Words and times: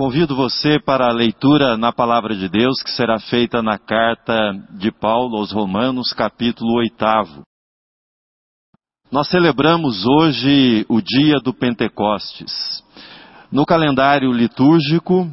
Convido 0.00 0.34
você 0.34 0.80
para 0.80 1.10
a 1.10 1.12
leitura 1.12 1.76
na 1.76 1.92
palavra 1.92 2.34
de 2.34 2.48
Deus 2.48 2.82
que 2.82 2.90
será 2.90 3.20
feita 3.20 3.62
na 3.62 3.76
carta 3.76 4.34
de 4.78 4.90
Paulo 4.90 5.36
aos 5.36 5.52
Romanos, 5.52 6.14
capítulo 6.14 6.78
8. 6.78 7.42
Nós 9.12 9.28
celebramos 9.28 10.06
hoje 10.06 10.86
o 10.88 11.02
dia 11.02 11.38
do 11.44 11.52
Pentecostes. 11.52 12.82
No 13.52 13.66
calendário 13.66 14.32
litúrgico, 14.32 15.30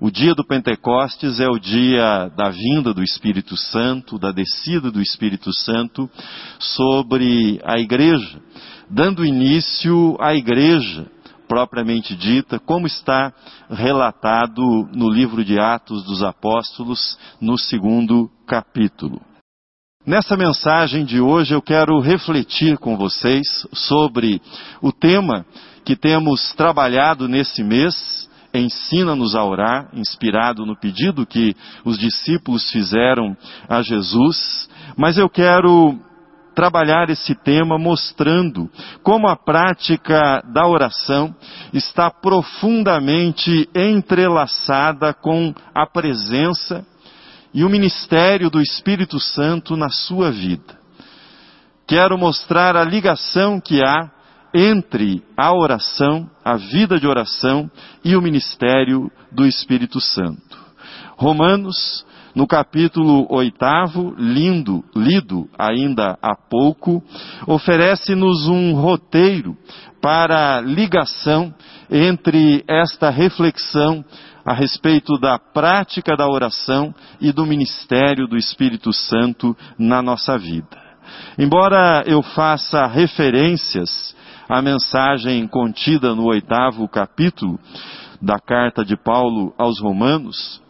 o 0.00 0.10
dia 0.10 0.34
do 0.34 0.44
Pentecostes 0.44 1.38
é 1.38 1.46
o 1.46 1.56
dia 1.56 2.28
da 2.36 2.50
vinda 2.50 2.92
do 2.92 3.04
Espírito 3.04 3.56
Santo, 3.56 4.18
da 4.18 4.32
descida 4.32 4.90
do 4.90 5.00
Espírito 5.00 5.52
Santo 5.52 6.10
sobre 6.58 7.60
a 7.64 7.78
igreja, 7.78 8.40
dando 8.90 9.24
início 9.24 10.16
à 10.18 10.34
igreja 10.34 11.06
propriamente 11.48 12.14
dita, 12.14 12.58
como 12.58 12.86
está 12.86 13.32
relatado 13.70 14.62
no 14.92 15.08
livro 15.08 15.44
de 15.44 15.58
Atos 15.58 16.04
dos 16.04 16.22
Apóstolos, 16.22 17.18
no 17.40 17.58
segundo 17.58 18.30
capítulo. 18.46 19.20
Nessa 20.06 20.36
mensagem 20.36 21.04
de 21.04 21.20
hoje 21.20 21.54
eu 21.54 21.60
quero 21.60 21.98
refletir 22.00 22.78
com 22.78 22.96
vocês 22.96 23.66
sobre 23.72 24.40
o 24.80 24.92
tema 24.92 25.44
que 25.84 25.96
temos 25.96 26.52
trabalhado 26.52 27.26
nesse 27.26 27.64
mês, 27.64 28.28
Ensina-nos 28.52 29.34
a 29.34 29.44
orar, 29.44 29.90
inspirado 29.92 30.64
no 30.64 30.74
pedido 30.74 31.26
que 31.26 31.54
os 31.84 31.98
discípulos 31.98 32.70
fizeram 32.70 33.36
a 33.68 33.82
Jesus, 33.82 34.68
mas 34.96 35.18
eu 35.18 35.28
quero 35.28 35.98
trabalhar 36.58 37.08
esse 37.08 37.36
tema 37.36 37.78
mostrando 37.78 38.68
como 39.04 39.28
a 39.28 39.36
prática 39.36 40.42
da 40.52 40.66
oração 40.66 41.32
está 41.72 42.10
profundamente 42.10 43.70
entrelaçada 43.72 45.14
com 45.14 45.54
a 45.72 45.86
presença 45.86 46.84
e 47.54 47.62
o 47.62 47.68
ministério 47.68 48.50
do 48.50 48.60
Espírito 48.60 49.20
Santo 49.20 49.76
na 49.76 49.88
sua 49.88 50.32
vida. 50.32 50.76
Quero 51.86 52.18
mostrar 52.18 52.74
a 52.74 52.82
ligação 52.82 53.60
que 53.60 53.80
há 53.80 54.10
entre 54.52 55.22
a 55.36 55.52
oração, 55.52 56.28
a 56.44 56.56
vida 56.56 56.98
de 56.98 57.06
oração 57.06 57.70
e 58.04 58.16
o 58.16 58.20
ministério 58.20 59.08
do 59.30 59.46
Espírito 59.46 60.00
Santo. 60.00 60.58
Romanos 61.16 62.04
no 62.38 62.46
capítulo 62.46 63.26
oitavo, 63.30 64.14
lindo, 64.16 64.84
lido 64.94 65.50
ainda 65.58 66.16
há 66.22 66.36
pouco, 66.36 67.02
oferece-nos 67.48 68.46
um 68.46 68.74
roteiro 68.74 69.56
para 70.00 70.60
ligação 70.60 71.52
entre 71.90 72.62
esta 72.68 73.10
reflexão 73.10 74.04
a 74.46 74.54
respeito 74.54 75.18
da 75.18 75.36
prática 75.36 76.16
da 76.16 76.28
oração 76.28 76.94
e 77.20 77.32
do 77.32 77.44
ministério 77.44 78.28
do 78.28 78.36
Espírito 78.36 78.92
Santo 78.92 79.56
na 79.76 80.00
nossa 80.00 80.38
vida. 80.38 80.80
Embora 81.36 82.04
eu 82.06 82.22
faça 82.22 82.86
referências 82.86 84.14
à 84.48 84.62
mensagem 84.62 85.44
contida 85.48 86.14
no 86.14 86.26
oitavo 86.26 86.86
capítulo 86.86 87.58
da 88.22 88.38
carta 88.38 88.84
de 88.84 88.96
Paulo 88.96 89.52
aos 89.58 89.80
Romanos, 89.80 90.67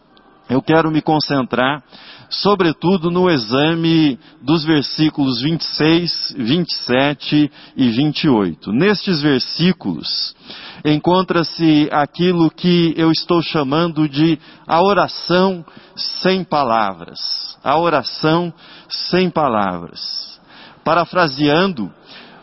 eu 0.49 0.63
quero 0.63 0.89
me 0.89 0.99
concentrar, 0.99 1.83
sobretudo, 2.27 3.11
no 3.11 3.29
exame 3.29 4.17
dos 4.41 4.65
versículos 4.65 5.41
26, 5.41 6.35
27 6.37 7.51
e 7.77 7.89
28. 7.89 8.71
Nestes 8.71 9.21
versículos 9.21 10.35
encontra-se 10.83 11.87
aquilo 11.91 12.49
que 12.49 12.95
eu 12.97 13.11
estou 13.11 13.43
chamando 13.43 14.09
de 14.09 14.39
a 14.67 14.81
oração 14.81 15.63
sem 15.95 16.43
palavras. 16.43 17.19
A 17.63 17.77
oração 17.77 18.51
sem 18.89 19.29
palavras. 19.29 20.39
Parafraseando 20.83 21.93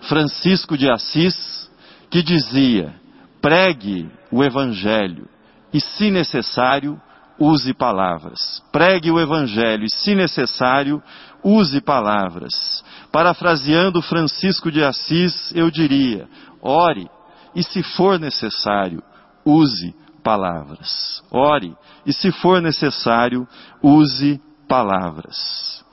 Francisco 0.02 0.78
de 0.78 0.88
Assis, 0.88 1.68
que 2.08 2.22
dizia: 2.22 2.94
pregue 3.40 4.08
o 4.30 4.44
Evangelho 4.44 5.28
e, 5.72 5.80
se 5.80 6.10
necessário, 6.10 7.00
use 7.38 7.72
palavras. 7.74 8.62
Pregue 8.72 9.10
o 9.10 9.20
Evangelho 9.20 9.84
e, 9.84 9.90
se 9.90 10.14
necessário, 10.14 11.02
use 11.42 11.80
palavras. 11.80 12.84
Parafraseando 13.12 14.02
Francisco 14.02 14.70
de 14.70 14.82
Assis, 14.82 15.52
eu 15.54 15.70
diria: 15.70 16.28
ore 16.60 17.08
e, 17.54 17.62
se 17.62 17.82
for 17.82 18.18
necessário, 18.18 19.02
use 19.44 19.94
palavras. 20.22 21.22
Ore 21.30 21.74
e, 22.04 22.12
se 22.12 22.32
for 22.32 22.60
necessário, 22.60 23.46
use 23.82 24.40
palavras. 24.68 25.84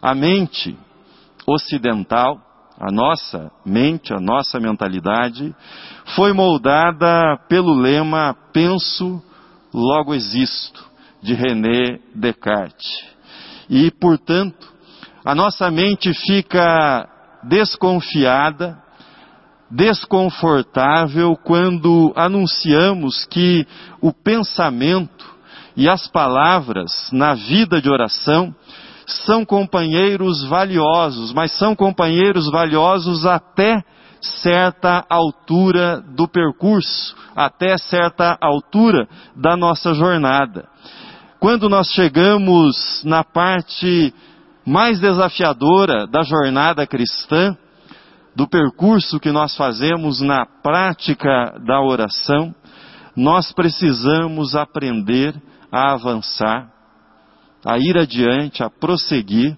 A 0.00 0.14
mente 0.14 0.76
ocidental, 1.46 2.40
a 2.78 2.92
nossa 2.92 3.50
mente, 3.64 4.12
a 4.12 4.20
nossa 4.20 4.60
mentalidade, 4.60 5.54
foi 6.14 6.32
moldada 6.32 7.38
pelo 7.48 7.74
lema 7.74 8.36
penso, 8.52 9.22
logo 9.72 10.14
existo, 10.14 10.88
de 11.22 11.34
René 11.34 11.98
Descartes. 12.14 13.04
E, 13.68 13.90
portanto, 13.90 14.72
a 15.24 15.34
nossa 15.34 15.70
mente 15.70 16.12
fica 16.14 17.08
desconfiada, 17.42 18.78
desconfortável 19.70 21.36
quando 21.36 22.12
anunciamos 22.16 23.26
que 23.26 23.66
o 24.00 24.12
pensamento 24.12 25.26
e 25.76 25.88
as 25.88 26.08
palavras 26.08 27.10
na 27.12 27.34
vida 27.34 27.80
de 27.80 27.90
oração 27.90 28.54
são 29.06 29.44
companheiros 29.44 30.44
valiosos, 30.44 31.32
mas 31.32 31.52
são 31.52 31.74
companheiros 31.74 32.50
valiosos 32.50 33.26
até 33.26 33.82
certa 34.20 35.04
altura 35.08 36.00
do 36.00 36.28
percurso, 36.28 37.16
até 37.34 37.76
certa 37.78 38.36
altura 38.40 39.08
da 39.36 39.56
nossa 39.56 39.94
jornada. 39.94 40.68
Quando 41.40 41.68
nós 41.68 41.88
chegamos 41.88 43.02
na 43.04 43.22
parte 43.22 44.12
mais 44.66 45.00
desafiadora 45.00 46.06
da 46.06 46.22
jornada 46.22 46.86
cristã, 46.86 47.56
do 48.34 48.46
percurso 48.46 49.18
que 49.18 49.32
nós 49.32 49.56
fazemos 49.56 50.20
na 50.20 50.46
prática 50.46 51.58
da 51.66 51.80
oração, 51.80 52.54
nós 53.16 53.52
precisamos 53.52 54.54
aprender 54.54 55.34
a 55.72 55.92
avançar, 55.92 56.70
a 57.64 57.78
ir 57.78 57.98
adiante, 57.98 58.62
a 58.62 58.70
prosseguir, 58.70 59.56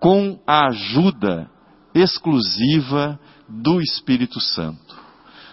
com 0.00 0.38
a 0.46 0.68
ajuda 0.68 1.50
exclusiva 1.94 3.18
do 3.48 3.80
Espírito 3.80 4.40
Santo. 4.40 4.96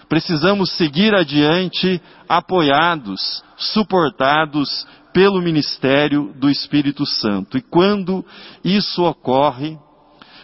Precisamos 0.07 0.71
seguir 0.71 1.15
adiante 1.15 2.01
apoiados, 2.29 3.43
suportados 3.57 4.85
pelo 5.13 5.41
ministério 5.41 6.33
do 6.35 6.49
Espírito 6.49 7.05
Santo. 7.05 7.57
E 7.57 7.61
quando 7.61 8.23
isso 8.63 9.03
ocorre, 9.03 9.77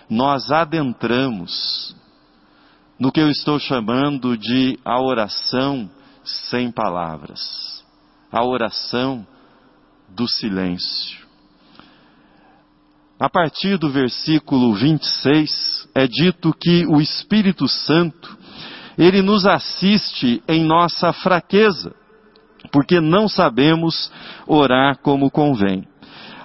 nós 0.09 0.51
adentramos 0.51 1.95
no 2.99 3.11
que 3.11 3.19
eu 3.19 3.29
estou 3.29 3.59
chamando 3.59 4.37
de 4.37 4.79
a 4.83 5.01
oração 5.01 5.89
sem 6.23 6.71
palavras, 6.71 7.83
a 8.31 8.45
oração 8.45 9.25
do 10.09 10.27
silêncio. 10.27 11.19
A 13.19 13.29
partir 13.29 13.77
do 13.77 13.89
versículo 13.89 14.73
26, 14.73 15.80
é 15.95 16.07
dito 16.07 16.53
que 16.53 16.85
o 16.87 17.01
Espírito 17.01 17.67
Santo, 17.67 18.37
ele 18.97 19.21
nos 19.21 19.45
assiste 19.45 20.41
em 20.47 20.63
nossa 20.63 21.11
fraqueza, 21.13 21.93
porque 22.71 22.99
não 22.99 23.27
sabemos 23.27 24.11
orar 24.47 24.97
como 24.99 25.29
convém. 25.31 25.87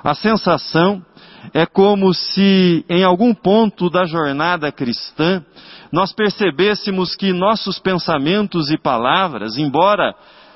A 0.02 0.14
sensação 0.14 1.04
é 1.52 1.66
como 1.66 2.12
se 2.12 2.84
em 2.88 3.04
algum 3.04 3.34
ponto 3.34 3.88
da 3.90 4.04
jornada 4.04 4.70
cristã 4.72 5.44
nós 5.92 6.12
percebêssemos 6.12 7.14
que 7.14 7.32
nossos 7.32 7.78
pensamentos 7.78 8.70
e 8.70 8.78
palavras, 8.78 9.56
embora 9.56 10.14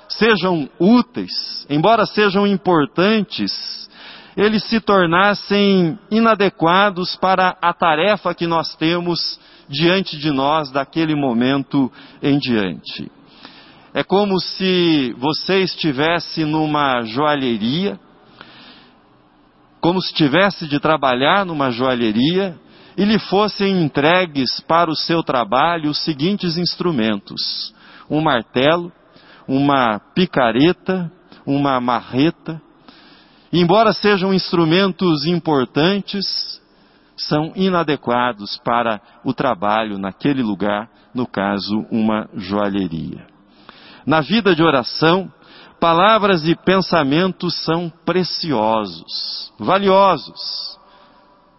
sejam 0.08 0.68
úteis, 0.78 1.66
embora 1.68 2.04
sejam 2.04 2.46
importantes, 2.46 3.88
eles 4.36 4.64
se 4.64 4.80
tornassem 4.80 5.98
inadequados 6.10 7.16
para 7.16 7.56
a 7.60 7.72
tarefa 7.72 8.34
que 8.34 8.46
nós 8.46 8.74
temos 8.76 9.38
diante 9.68 10.16
de 10.18 10.30
nós 10.30 10.70
daquele 10.70 11.14
momento 11.14 11.90
em 12.22 12.38
diante. 12.38 13.10
É 13.92 14.04
como 14.04 14.38
se 14.38 15.14
você 15.18 15.60
estivesse 15.62 16.44
numa 16.44 17.02
joalheria, 17.02 17.98
como 19.80 20.00
se 20.00 20.12
tivesse 20.12 20.68
de 20.68 20.78
trabalhar 20.78 21.44
numa 21.44 21.70
joalheria 21.70 22.56
e 22.96 23.04
lhe 23.04 23.18
fossem 23.18 23.82
entregues 23.82 24.60
para 24.60 24.90
o 24.90 24.96
seu 24.96 25.22
trabalho 25.22 25.90
os 25.90 26.04
seguintes 26.04 26.56
instrumentos: 26.56 27.74
um 28.08 28.20
martelo, 28.20 28.92
uma 29.48 29.98
picareta, 30.14 31.10
uma 31.46 31.80
marreta. 31.80 32.60
Embora 33.52 33.92
sejam 33.92 34.32
instrumentos 34.32 35.24
importantes, 35.26 36.60
são 37.16 37.52
inadequados 37.54 38.56
para 38.64 39.00
o 39.24 39.34
trabalho 39.34 39.98
naquele 39.98 40.42
lugar, 40.42 40.88
no 41.14 41.26
caso, 41.26 41.84
uma 41.90 42.28
joalheria. 42.34 43.26
Na 44.06 44.20
vida 44.20 44.54
de 44.54 44.62
oração, 44.62 45.30
palavras 45.80 46.46
e 46.46 46.54
pensamentos 46.54 47.54
são 47.64 47.92
preciosos, 48.04 49.52
valiosos, 49.58 50.78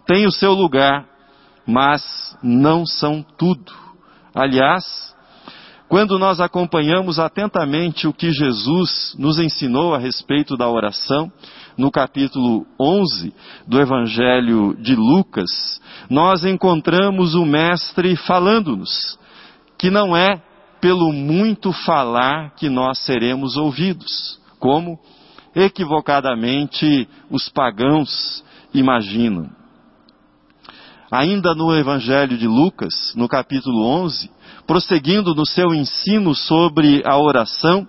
têm 0.05 0.25
o 0.25 0.31
seu 0.31 0.53
lugar, 0.53 1.05
mas 1.67 2.37
não 2.41 2.85
são 2.85 3.23
tudo. 3.37 3.73
Aliás, 4.33 5.11
quando 5.91 6.17
nós 6.17 6.39
acompanhamos 6.39 7.19
atentamente 7.19 8.07
o 8.07 8.13
que 8.13 8.31
Jesus 8.31 9.13
nos 9.19 9.37
ensinou 9.37 9.93
a 9.93 9.97
respeito 9.97 10.55
da 10.55 10.69
oração, 10.69 11.29
no 11.77 11.91
capítulo 11.91 12.65
11 12.79 13.33
do 13.67 13.79
Evangelho 13.79 14.75
de 14.79 14.95
Lucas, 14.95 15.79
nós 16.09 16.43
encontramos 16.43 17.35
o 17.35 17.45
Mestre 17.45 18.15
falando-nos 18.15 19.17
que 19.77 19.89
não 19.89 20.15
é 20.15 20.41
pelo 20.79 21.11
muito 21.11 21.71
falar 21.71 22.55
que 22.55 22.69
nós 22.69 22.99
seremos 22.99 23.55
ouvidos, 23.55 24.39
como 24.59 24.99
equivocadamente 25.55 27.07
os 27.29 27.49
pagãos 27.49 28.43
imaginam. 28.73 29.49
Ainda 31.11 31.53
no 31.53 31.75
Evangelho 31.75 32.37
de 32.37 32.47
Lucas, 32.47 33.13
no 33.15 33.27
capítulo 33.27 33.85
11, 33.85 34.31
prosseguindo 34.65 35.35
no 35.35 35.45
seu 35.45 35.73
ensino 35.73 36.33
sobre 36.33 37.03
a 37.05 37.17
oração, 37.17 37.87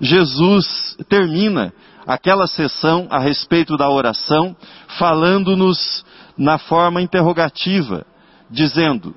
Jesus 0.00 0.96
termina 1.08 1.72
aquela 2.06 2.46
sessão 2.46 3.06
a 3.10 3.18
respeito 3.18 3.76
da 3.76 3.88
oração, 3.88 4.56
falando-nos 4.98 6.04
na 6.36 6.58
forma 6.58 7.00
interrogativa, 7.00 8.04
dizendo: 8.50 9.14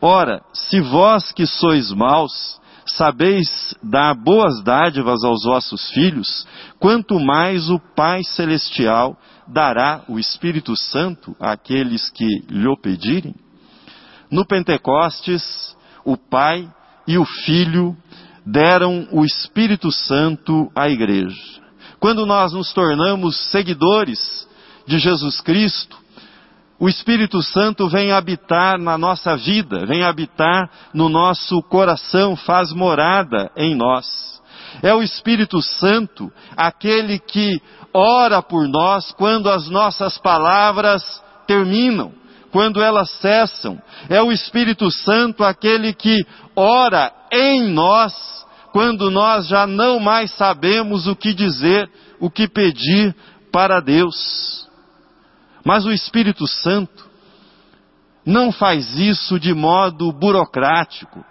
Ora, 0.00 0.42
se 0.52 0.80
vós 0.80 1.32
que 1.32 1.46
sois 1.46 1.90
maus, 1.92 2.60
sabeis 2.86 3.74
dar 3.82 4.14
boas 4.14 4.62
dádivas 4.62 5.24
aos 5.24 5.44
vossos 5.44 5.90
filhos, 5.90 6.46
quanto 6.78 7.18
mais 7.18 7.68
o 7.68 7.80
Pai 7.94 8.22
Celestial 8.22 9.16
dará 9.46 10.02
o 10.08 10.18
Espírito 10.18 10.76
Santo 10.76 11.34
àqueles 11.40 12.10
que 12.10 12.44
lhe 12.48 12.76
pedirem? 12.80 13.34
No 14.30 14.46
Pentecostes, 14.46 15.76
o 16.04 16.16
Pai 16.16 16.68
e 17.06 17.16
o 17.16 17.24
Filho 17.24 17.96
deram 18.44 19.08
o 19.10 19.24
Espírito 19.24 19.90
Santo 19.90 20.70
à 20.74 20.88
igreja. 20.88 21.65
Quando 22.00 22.26
nós 22.26 22.52
nos 22.52 22.72
tornamos 22.72 23.36
seguidores 23.50 24.46
de 24.86 24.98
Jesus 24.98 25.40
Cristo, 25.40 25.96
o 26.78 26.88
Espírito 26.88 27.42
Santo 27.42 27.88
vem 27.88 28.12
habitar 28.12 28.78
na 28.78 28.98
nossa 28.98 29.34
vida, 29.36 29.86
vem 29.86 30.02
habitar 30.02 30.70
no 30.92 31.08
nosso 31.08 31.62
coração, 31.62 32.36
faz 32.36 32.70
morada 32.72 33.50
em 33.56 33.74
nós. 33.74 34.06
É 34.82 34.94
o 34.94 35.02
Espírito 35.02 35.62
Santo 35.62 36.30
aquele 36.54 37.18
que 37.18 37.60
ora 37.94 38.42
por 38.42 38.68
nós 38.68 39.10
quando 39.12 39.48
as 39.48 39.70
nossas 39.70 40.18
palavras 40.18 41.02
terminam, 41.46 42.12
quando 42.52 42.82
elas 42.82 43.10
cessam. 43.20 43.80
É 44.10 44.20
o 44.20 44.30
Espírito 44.30 44.90
Santo 44.90 45.42
aquele 45.44 45.94
que 45.94 46.26
ora 46.54 47.10
em 47.32 47.70
nós 47.70 48.45
quando 48.76 49.10
nós 49.10 49.48
já 49.48 49.66
não 49.66 49.98
mais 49.98 50.30
sabemos 50.32 51.06
o 51.06 51.16
que 51.16 51.32
dizer, 51.32 51.90
o 52.20 52.28
que 52.28 52.46
pedir 52.46 53.16
para 53.50 53.80
Deus. 53.80 54.68
Mas 55.64 55.86
o 55.86 55.90
Espírito 55.90 56.46
Santo 56.46 57.08
não 58.22 58.52
faz 58.52 58.98
isso 58.98 59.40
de 59.40 59.54
modo 59.54 60.12
burocrático. 60.12 61.24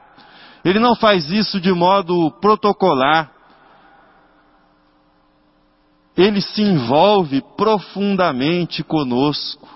Ele 0.63 0.79
não 0.79 0.95
faz 0.95 1.29
isso 1.29 1.61
de 1.61 1.71
modo 1.71 2.31
protocolar. 2.41 3.31
Ele 6.17 6.41
se 6.41 6.63
envolve 6.63 7.43
profundamente 7.55 8.83
conosco. 8.83 9.69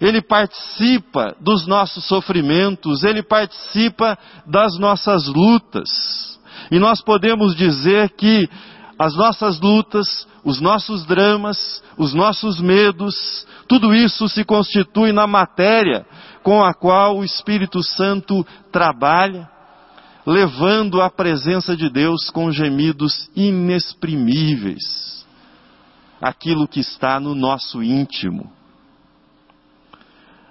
Ele 0.00 0.22
participa 0.22 1.36
dos 1.38 1.66
nossos 1.66 2.06
sofrimentos, 2.08 3.04
ele 3.04 3.22
participa 3.22 4.18
das 4.46 4.78
nossas 4.78 5.26
lutas. 5.26 6.33
E 6.70 6.78
nós 6.78 7.02
podemos 7.02 7.54
dizer 7.54 8.10
que 8.10 8.48
as 8.98 9.14
nossas 9.16 9.60
lutas, 9.60 10.26
os 10.44 10.60
nossos 10.60 11.04
dramas, 11.04 11.82
os 11.96 12.14
nossos 12.14 12.60
medos, 12.60 13.46
tudo 13.68 13.94
isso 13.94 14.28
se 14.28 14.44
constitui 14.44 15.12
na 15.12 15.26
matéria 15.26 16.06
com 16.42 16.62
a 16.62 16.74
qual 16.74 17.18
o 17.18 17.24
Espírito 17.24 17.82
Santo 17.82 18.46
trabalha, 18.70 19.48
levando 20.26 21.00
à 21.00 21.10
presença 21.10 21.76
de 21.76 21.88
Deus 21.88 22.30
com 22.30 22.50
gemidos 22.50 23.28
inexprimíveis 23.34 25.14
aquilo 26.20 26.66
que 26.66 26.80
está 26.80 27.20
no 27.20 27.34
nosso 27.34 27.82
íntimo. 27.82 28.50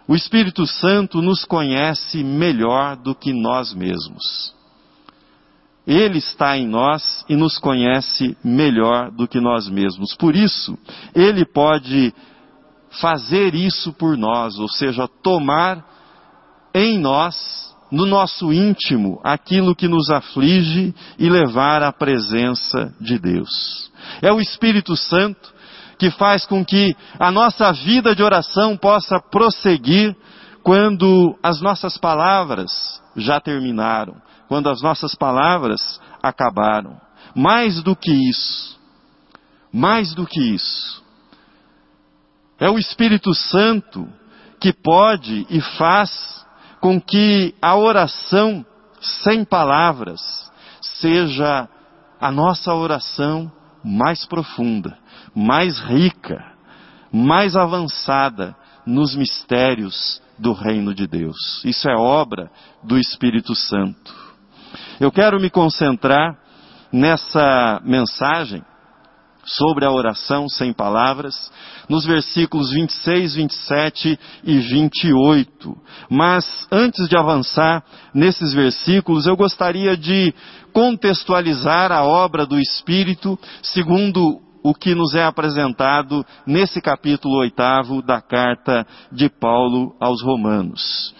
O 0.07 0.15
Espírito 0.15 0.67
Santo 0.67 1.21
nos 1.21 1.45
conhece 1.45 2.23
melhor 2.23 2.95
do 2.97 3.15
que 3.15 3.31
nós 3.33 3.73
mesmos. 3.73 4.53
Ele 5.85 6.17
está 6.17 6.57
em 6.57 6.67
nós 6.67 7.25
e 7.27 7.35
nos 7.35 7.57
conhece 7.57 8.37
melhor 8.43 9.11
do 9.11 9.27
que 9.27 9.39
nós 9.39 9.69
mesmos. 9.69 10.15
Por 10.15 10.35
isso, 10.35 10.77
Ele 11.13 11.45
pode 11.45 12.13
fazer 13.01 13.53
isso 13.53 13.91
por 13.93 14.17
nós, 14.17 14.57
ou 14.59 14.69
seja, 14.69 15.07
tomar 15.21 15.83
em 16.73 16.97
nós, 16.97 17.73
no 17.91 18.05
nosso 18.05 18.53
íntimo, 18.53 19.19
aquilo 19.23 19.75
que 19.75 19.87
nos 19.87 20.09
aflige 20.09 20.93
e 21.19 21.29
levar 21.29 21.83
à 21.83 21.91
presença 21.91 22.93
de 22.99 23.19
Deus. 23.19 23.91
É 24.21 24.31
o 24.31 24.39
Espírito 24.39 24.95
Santo 24.95 25.53
que 25.97 26.09
faz 26.11 26.45
com 26.45 26.65
que 26.65 26.95
a 27.19 27.31
nossa 27.31 27.71
vida 27.71 28.15
de 28.15 28.23
oração 28.23 28.75
possa 28.75 29.19
prosseguir 29.19 30.15
quando 30.63 31.37
as 31.43 31.61
nossas 31.61 31.97
palavras 31.97 33.01
já 33.15 33.39
terminaram, 33.39 34.15
quando 34.53 34.69
as 34.69 34.83
nossas 34.83 35.15
palavras 35.15 35.99
acabaram. 36.21 37.01
Mais 37.33 37.81
do 37.81 37.95
que 37.95 38.11
isso, 38.11 38.79
mais 39.73 40.13
do 40.13 40.27
que 40.27 40.39
isso, 40.39 41.03
é 42.59 42.69
o 42.69 42.77
Espírito 42.77 43.33
Santo 43.33 44.07
que 44.59 44.71
pode 44.71 45.47
e 45.49 45.59
faz 45.59 46.45
com 46.79 47.01
que 47.01 47.55
a 47.59 47.75
oração 47.75 48.63
sem 49.01 49.43
palavras 49.43 50.21
seja 50.79 51.67
a 52.21 52.31
nossa 52.31 52.75
oração 52.75 53.51
mais 53.83 54.23
profunda, 54.23 54.95
mais 55.33 55.79
rica, 55.79 56.37
mais 57.11 57.55
avançada 57.55 58.55
nos 58.85 59.15
mistérios 59.15 60.21
do 60.37 60.53
reino 60.53 60.93
de 60.93 61.07
Deus. 61.07 61.63
Isso 61.65 61.89
é 61.89 61.95
obra 61.95 62.51
do 62.83 62.99
Espírito 62.99 63.55
Santo. 63.55 64.22
Eu 64.99 65.11
quero 65.11 65.39
me 65.39 65.49
concentrar 65.49 66.37
nessa 66.91 67.81
mensagem 67.83 68.63
sobre 69.45 69.85
a 69.85 69.91
oração 69.91 70.47
sem 70.47 70.71
palavras, 70.71 71.51
nos 71.89 72.05
versículos 72.05 72.71
26, 72.71 73.35
27 73.35 74.19
e 74.43 74.57
28. 74.57 75.77
Mas 76.09 76.67
antes 76.71 77.09
de 77.09 77.17
avançar 77.17 77.83
nesses 78.13 78.53
versículos, 78.53 79.25
eu 79.25 79.35
gostaria 79.35 79.97
de 79.97 80.33
contextualizar 80.71 81.91
a 81.91 82.03
obra 82.03 82.45
do 82.45 82.59
Espírito 82.59 83.37
segundo 83.61 84.41
o 84.63 84.73
que 84.73 84.95
nos 84.95 85.13
é 85.13 85.25
apresentado 85.25 86.25
nesse 86.47 86.81
capítulo 86.81 87.39
oitavo 87.39 88.01
da 88.01 88.21
carta 88.21 88.87
de 89.11 89.29
Paulo 89.29 89.93
aos 89.99 90.23
Romanos. 90.23 91.13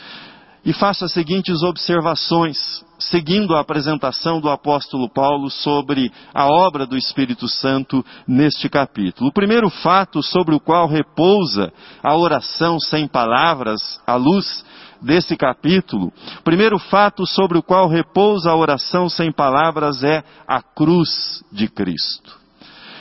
E 0.66 0.72
faço 0.72 1.04
as 1.04 1.12
seguintes 1.12 1.62
observações, 1.62 2.58
seguindo 2.98 3.54
a 3.54 3.60
apresentação 3.60 4.40
do 4.40 4.50
apóstolo 4.50 5.10
Paulo 5.10 5.50
sobre 5.50 6.10
a 6.34 6.48
obra 6.48 6.86
do 6.86 6.98
Espírito 6.98 7.50
Santo 7.50 8.04
neste 8.26 8.70
capítulo. 8.70 9.30
O 9.30 9.34
primeiro 9.34 9.70
fato 9.70 10.24
sobre 10.24 10.56
o 10.56 10.62
qual 10.62 10.88
repousa 10.88 11.74
a 12.02 12.16
oração 12.16 12.80
sem 12.80 13.10
palavras, 13.10 14.00
à 14.08 14.16
luz 14.16 14.64
desse 15.02 15.36
capítulo, 15.36 16.14
o 16.40 16.44
primeiro 16.44 16.80
fato 16.80 17.28
sobre 17.28 17.58
o 17.58 17.64
qual 17.64 17.90
repousa 17.90 18.50
a 18.50 18.56
oração 18.56 19.10
sem 19.10 19.34
palavras 19.34 20.02
é 20.02 20.24
a 20.48 20.62
cruz 20.62 21.44
de 21.52 21.68
Cristo. 21.68 22.40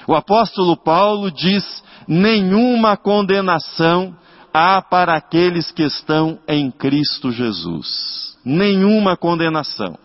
O 0.09 0.15
apóstolo 0.17 0.77
Paulo 0.77 1.31
diz: 1.31 1.65
nenhuma 2.09 2.97
condenação 2.97 4.17
há 4.53 4.83
para 4.83 5.15
aqueles 5.15 5.71
que 5.71 5.83
estão 5.83 6.39
em 6.47 6.71
Cristo 6.71 7.31
Jesus. 7.31 8.37
Nenhuma 8.45 9.17
condenação. 9.17 9.99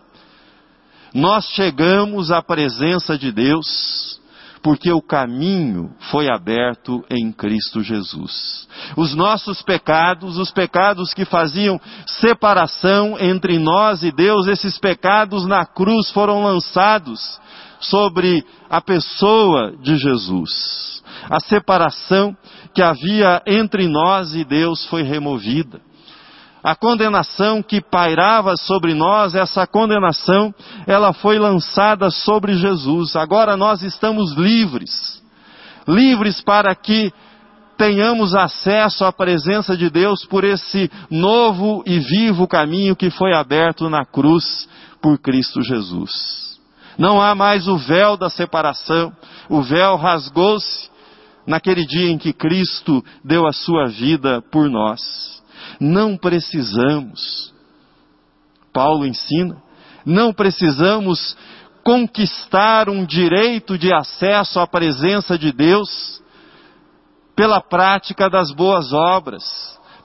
nós 1.14 1.46
chegamos 1.54 2.30
à 2.30 2.42
presença 2.42 3.16
de 3.18 3.32
Deus 3.32 4.18
porque 4.62 4.92
o 4.92 5.00
caminho 5.00 5.90
foi 6.10 6.28
aberto 6.28 7.04
em 7.10 7.32
Cristo 7.32 7.82
Jesus. 7.82 8.68
Os 8.96 9.14
nossos 9.14 9.62
pecados, 9.62 10.36
os 10.36 10.50
pecados 10.50 11.14
que 11.14 11.24
faziam 11.24 11.80
separação 12.06 13.16
entre 13.18 13.58
nós 13.58 14.02
e 14.02 14.10
Deus, 14.10 14.46
esses 14.46 14.78
pecados 14.78 15.46
na 15.46 15.64
cruz 15.64 16.10
foram 16.10 16.44
lançados 16.44 17.40
sobre 17.80 18.44
a 18.68 18.80
pessoa 18.80 19.74
de 19.80 19.96
Jesus. 19.96 20.97
A 21.28 21.40
separação 21.40 22.36
que 22.74 22.82
havia 22.82 23.42
entre 23.46 23.88
nós 23.88 24.34
e 24.34 24.44
Deus 24.44 24.84
foi 24.86 25.02
removida 25.02 25.80
a 26.62 26.74
condenação 26.74 27.62
que 27.62 27.80
pairava 27.80 28.56
sobre 28.56 28.94
nós, 28.94 29.34
essa 29.34 29.66
condenação, 29.66 30.54
ela 30.86 31.12
foi 31.12 31.38
lançada 31.38 32.10
sobre 32.10 32.54
Jesus. 32.56 33.14
Agora 33.16 33.56
nós 33.56 33.82
estamos 33.82 34.34
livres. 34.36 35.22
Livres 35.86 36.40
para 36.40 36.74
que 36.74 37.12
tenhamos 37.76 38.34
acesso 38.34 39.04
à 39.04 39.12
presença 39.12 39.76
de 39.76 39.88
Deus 39.88 40.24
por 40.24 40.42
esse 40.42 40.90
novo 41.08 41.82
e 41.86 42.00
vivo 42.00 42.46
caminho 42.48 42.96
que 42.96 43.08
foi 43.08 43.32
aberto 43.32 43.88
na 43.88 44.04
cruz 44.04 44.68
por 45.00 45.18
Cristo 45.18 45.62
Jesus. 45.62 46.58
Não 46.98 47.18
há 47.18 47.34
mais 47.36 47.68
o 47.68 47.78
véu 47.78 48.16
da 48.16 48.28
separação, 48.28 49.12
o 49.48 49.62
véu 49.62 49.96
rasgou-se 49.96 50.90
naquele 51.48 51.86
dia 51.86 52.10
em 52.10 52.18
que 52.18 52.30
Cristo 52.30 53.02
deu 53.24 53.46
a 53.46 53.52
sua 53.52 53.86
vida 53.86 54.42
por 54.52 54.68
nós. 54.68 55.42
Não 55.80 56.14
precisamos, 56.14 57.54
Paulo 58.70 59.06
ensina, 59.06 59.56
não 60.04 60.30
precisamos 60.32 61.34
conquistar 61.82 62.90
um 62.90 63.02
direito 63.02 63.78
de 63.78 63.92
acesso 63.94 64.60
à 64.60 64.66
presença 64.66 65.38
de 65.38 65.50
Deus 65.50 66.22
pela 67.34 67.62
prática 67.62 68.28
das 68.28 68.52
boas 68.52 68.92
obras, 68.92 69.42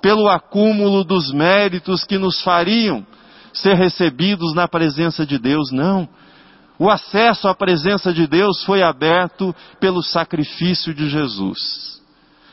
pelo 0.02 0.30
acúmulo 0.30 1.04
dos 1.04 1.34
méritos 1.34 2.06
que 2.06 2.18
nos 2.18 2.42
fariam 2.42 3.06
ser 3.52 3.76
recebidos 3.76 4.54
na 4.54 4.66
presença 4.66 5.26
de 5.26 5.38
Deus. 5.38 5.72
Não. 5.72 6.08
O 6.80 6.90
acesso 6.90 7.48
à 7.48 7.54
presença 7.54 8.12
de 8.12 8.26
Deus 8.28 8.64
foi 8.64 8.82
aberto 8.82 9.56
pelo 9.80 10.02
sacrifício 10.02 10.94
de 10.94 11.08
Jesus, 11.08 12.02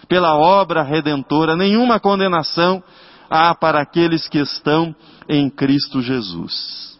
pela 0.09 0.37
obra 0.37 0.83
redentora, 0.83 1.57
nenhuma 1.57 1.99
condenação 1.99 2.83
há 3.31 3.55
para 3.55 3.81
aqueles 3.81 4.29
que 4.29 4.39
estão 4.39 4.95
em 5.29 5.49
Cristo 5.49 6.03
Jesus. 6.03 6.99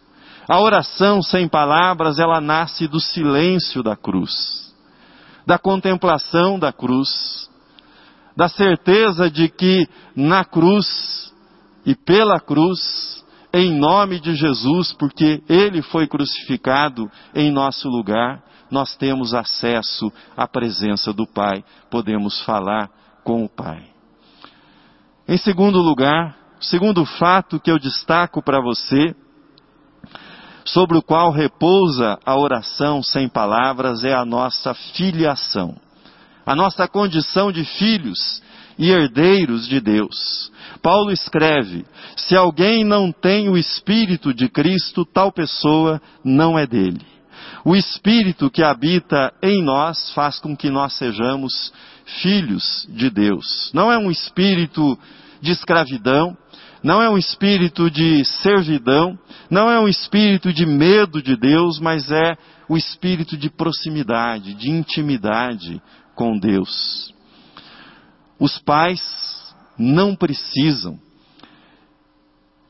A 0.49 0.59
oração 0.59 1.21
sem 1.21 1.47
palavras, 1.47 2.17
ela 2.17 2.41
nasce 2.41 2.87
do 2.87 2.99
silêncio 2.99 3.83
da 3.83 3.95
cruz, 3.95 4.73
da 5.45 5.59
contemplação 5.59 6.57
da 6.57 6.73
cruz, 6.73 7.49
da 8.35 8.47
certeza 8.47 9.29
de 9.29 9.49
que 9.49 9.87
na 10.15 10.43
cruz 10.43 11.31
e 11.85 11.95
pela 11.95 12.39
cruz, 12.39 13.20
em 13.53 13.71
nome 13.71 14.19
de 14.19 14.35
Jesus, 14.35 14.93
porque 14.93 15.43
Ele 15.49 15.81
foi 15.81 16.07
crucificado 16.07 17.09
em 17.35 17.51
nosso 17.51 17.89
lugar, 17.89 18.43
nós 18.69 18.95
temos 18.95 19.33
acesso 19.33 20.11
à 20.35 20.47
presença 20.47 21.11
do 21.11 21.27
Pai, 21.27 21.63
podemos 21.89 22.41
falar 22.43 22.89
com 23.23 23.43
o 23.43 23.49
Pai. 23.49 23.85
Em 25.27 25.37
segundo 25.37 25.79
lugar, 25.79 26.35
segundo 26.61 27.05
fato 27.05 27.59
que 27.59 27.69
eu 27.69 27.77
destaco 27.77 28.41
para 28.41 28.61
você, 28.61 29.15
sobre 30.63 30.97
o 30.97 31.01
qual 31.01 31.31
repousa 31.31 32.17
a 32.25 32.37
oração 32.37 33.03
sem 33.03 33.27
palavras, 33.27 34.03
é 34.03 34.13
a 34.13 34.23
nossa 34.23 34.73
filiação. 34.73 35.75
A 36.45 36.55
nossa 36.55 36.87
condição 36.87 37.51
de 37.51 37.63
filhos 37.63 38.41
e 38.81 38.89
herdeiros 38.89 39.67
de 39.67 39.79
Deus. 39.79 40.51
Paulo 40.81 41.11
escreve: 41.11 41.85
se 42.17 42.35
alguém 42.35 42.83
não 42.83 43.11
tem 43.11 43.47
o 43.47 43.55
Espírito 43.55 44.33
de 44.33 44.49
Cristo, 44.49 45.05
tal 45.05 45.31
pessoa 45.31 46.01
não 46.25 46.57
é 46.57 46.65
dele. 46.65 47.05
O 47.63 47.75
Espírito 47.75 48.49
que 48.49 48.63
habita 48.63 49.31
em 49.43 49.63
nós 49.63 50.11
faz 50.13 50.39
com 50.39 50.57
que 50.57 50.71
nós 50.71 50.93
sejamos 50.93 51.71
filhos 52.23 52.87
de 52.89 53.11
Deus. 53.11 53.69
Não 53.71 53.91
é 53.91 53.99
um 53.99 54.09
espírito 54.09 54.97
de 55.39 55.51
escravidão, 55.51 56.35
não 56.83 56.99
é 56.99 57.07
um 57.07 57.19
espírito 57.19 57.89
de 57.91 58.25
servidão, 58.25 59.17
não 59.47 59.69
é 59.69 59.79
um 59.79 59.87
espírito 59.87 60.51
de 60.51 60.65
medo 60.65 61.21
de 61.21 61.35
Deus, 61.35 61.79
mas 61.79 62.11
é 62.11 62.35
o 62.67 62.75
espírito 62.75 63.37
de 63.37 63.47
proximidade, 63.51 64.55
de 64.55 64.71
intimidade 64.71 65.79
com 66.15 66.39
Deus. 66.39 67.13
Os 68.41 68.57
pais 68.57 68.99
não 69.77 70.15
precisam 70.15 70.99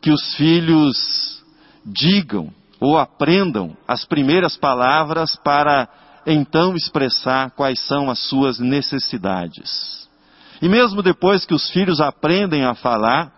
que 0.01 0.11
os 0.11 0.35
filhos 0.35 1.41
digam 1.85 2.53
ou 2.77 2.97
aprendam 2.97 3.77
as 3.87 4.03
primeiras 4.03 4.57
palavras 4.57 5.37
para 5.37 5.87
então 6.27 6.75
expressar 6.75 7.51
quais 7.51 7.79
são 7.87 8.09
as 8.11 8.19
suas 8.19 8.59
necessidades. 8.59 10.09
E 10.61 10.67
mesmo 10.67 11.01
depois 11.01 11.45
que 11.45 11.53
os 11.53 11.69
filhos 11.69 12.01
aprendem 12.01 12.65
a 12.65 12.75
falar, 12.75 13.31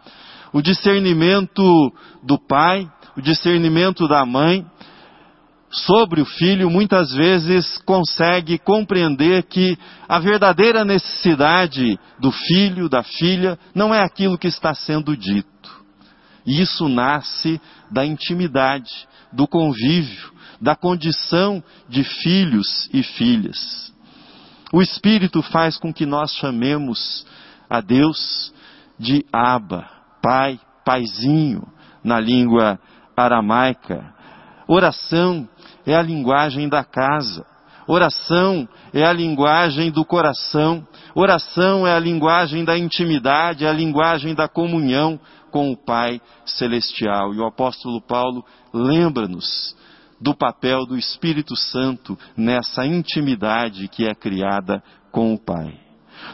o 0.52 0.60
discernimento 0.60 1.94
do 2.24 2.40
pai, 2.40 2.92
o 3.16 3.22
discernimento 3.22 4.08
da 4.08 4.26
mãe 4.26 4.66
sobre 5.74 6.22
o 6.22 6.26
filho 6.26 6.70
muitas 6.70 7.12
vezes 7.12 7.80
consegue 7.80 8.60
compreender 8.60 9.44
que 9.44 9.78
a 10.08 10.20
verdadeira 10.20 10.86
necessidade 10.86 12.00
do 12.20 12.32
filho, 12.32 12.88
da 12.88 13.02
filha, 13.02 13.58
não 13.74 13.94
é 13.94 14.00
aquilo 14.00 14.38
que 14.38 14.48
está 14.48 14.76
sendo 14.76 15.18
dito. 15.18 15.50
E 16.46 16.62
isso 16.62 16.88
nasce 16.88 17.60
da 17.90 18.06
intimidade, 18.06 18.92
do 19.32 19.48
convívio, 19.48 20.32
da 20.62 20.76
condição 20.76 21.64
de 21.90 22.04
filhos 22.04 22.88
e 22.94 23.02
filhas. 23.02 23.92
O 24.72 24.82
Espírito 24.82 25.42
faz 25.42 25.78
com 25.78 25.92
que 25.94 26.06
nós 26.06 26.34
chamemos 26.36 27.26
a 27.70 27.82
Deus 27.82 28.54
de 29.00 29.26
Abba, 29.32 29.88
Pai, 30.22 30.60
Paizinho, 30.86 31.68
na 32.04 32.20
língua 32.20 32.80
aramaica. 33.16 34.14
Oração 34.68 35.48
é 35.86 35.96
a 35.96 36.02
linguagem 36.02 36.70
da 36.70 36.84
casa. 36.84 37.46
Oração 37.88 38.68
é 38.94 39.04
a 39.04 39.12
linguagem 39.12 39.92
do 39.92 40.06
coração. 40.06 40.86
Oração 41.14 41.86
é 41.86 41.94
a 41.94 42.00
linguagem 42.00 42.64
da 42.64 42.78
intimidade, 42.78 43.66
é 43.66 43.70
a 43.70 43.74
linguagem 43.74 44.34
da 44.34 44.48
comunhão 44.48 45.20
com 45.52 45.72
o 45.72 45.78
Pai 45.78 46.22
Celestial. 46.46 47.34
E 47.34 47.40
o 47.40 47.46
apóstolo 47.46 48.02
Paulo 48.02 48.44
lembra-nos 48.74 49.76
do 50.20 50.34
papel 50.34 50.86
do 50.86 50.98
Espírito 50.98 51.56
Santo 51.56 52.18
nessa 52.36 52.86
intimidade 52.86 53.88
que 53.90 54.06
é 54.06 54.16
criada 54.16 54.82
com 55.12 55.34
o 55.34 55.38
Pai. 55.38 55.78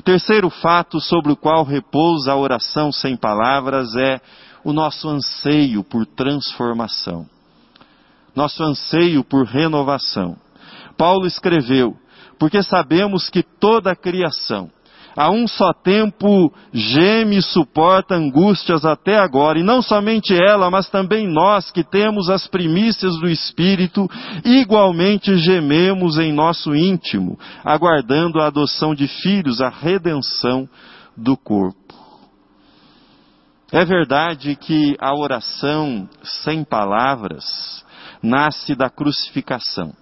Terceiro 0.04 0.50
fato 0.50 1.00
sobre 1.00 1.32
o 1.32 1.36
qual 1.36 1.64
repousa 1.64 2.32
a 2.32 2.38
oração 2.38 2.92
sem 2.92 3.18
palavras 3.18 3.96
é 3.96 4.22
o 4.64 4.72
nosso 4.72 5.10
anseio 5.10 5.84
por 5.84 6.06
transformação, 6.06 7.26
nosso 8.36 8.64
anseio 8.64 9.24
por 9.24 9.46
renovação. 9.46 10.36
Paulo 10.98 11.26
escreveu: 11.26 11.96
Porque 12.38 12.62
sabemos 12.64 13.30
que 13.30 13.44
toda 13.44 13.92
a 13.92 13.96
criação, 13.96 14.70
a 15.16 15.30
um 15.30 15.48
só 15.48 15.74
tempo 15.74 16.54
geme 16.74 17.38
e 17.38 17.42
suporta 17.42 18.16
angústias 18.16 18.86
até 18.86 19.18
agora, 19.18 19.60
e 19.60 19.64
não 19.64 19.82
somente 19.82 20.34
ela, 20.34 20.70
mas 20.70 20.90
também 20.90 21.28
nós 21.28 21.72
que 21.72 21.84
temos 21.84 22.30
as 22.30 22.48
primícias 22.48 23.18
do 23.18 23.28
Espírito, 23.28 24.10
igualmente 24.46 25.38
gememos 25.38 26.18
em 26.18 26.32
nosso 26.32 26.76
íntimo, 26.76 27.38
aguardando 27.64 28.40
a 28.40 28.48
adoção 28.48 28.94
de 28.94 29.08
filhos, 29.08 29.62
a 29.62 29.70
redenção 29.70 30.68
do 31.18 31.36
corpo. 31.36 31.80
É 33.72 33.86
verdade 33.86 34.56
que 34.56 34.96
a 35.00 35.14
oração 35.16 36.10
sem 36.24 36.64
palavras 36.64 37.86
nasce 38.22 38.76
da 38.76 38.90
crucificação, 38.90 39.94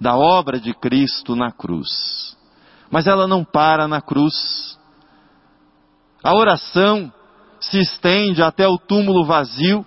da 0.00 0.16
obra 0.16 0.60
de 0.60 0.74
Cristo 0.74 1.34
na 1.34 1.50
cruz. 1.50 2.36
Mas 2.90 3.06
ela 3.06 3.26
não 3.26 3.44
para 3.44 3.88
na 3.88 4.00
cruz. 4.00 4.78
A 6.22 6.34
oração 6.36 7.12
se 7.60 7.78
estende 7.78 8.42
até 8.42 8.66
o 8.68 8.78
túmulo 8.78 9.24
vazio, 9.24 9.84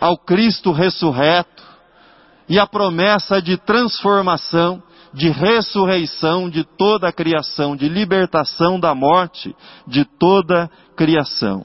ao 0.00 0.18
Cristo 0.18 0.72
ressurreto 0.72 1.62
e 2.48 2.58
a 2.58 2.66
promessa 2.66 3.40
de 3.40 3.56
transformação, 3.56 4.82
de 5.14 5.28
ressurreição 5.28 6.50
de 6.50 6.64
toda 6.64 7.08
a 7.08 7.12
criação, 7.12 7.76
de 7.76 7.88
libertação 7.88 8.80
da 8.80 8.94
morte 8.94 9.54
de 9.86 10.04
toda 10.04 10.64
a 10.64 10.96
criação. 10.96 11.64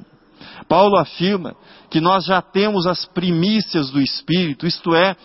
Paulo 0.67 0.97
afirma 0.97 1.55
que 1.89 2.01
nós 2.01 2.25
já 2.25 2.41
temos 2.41 2.85
as 2.85 3.05
primícias 3.05 3.89
do 3.89 4.01
Espírito, 4.01 4.67
isto 4.67 4.93
é, 4.93 5.15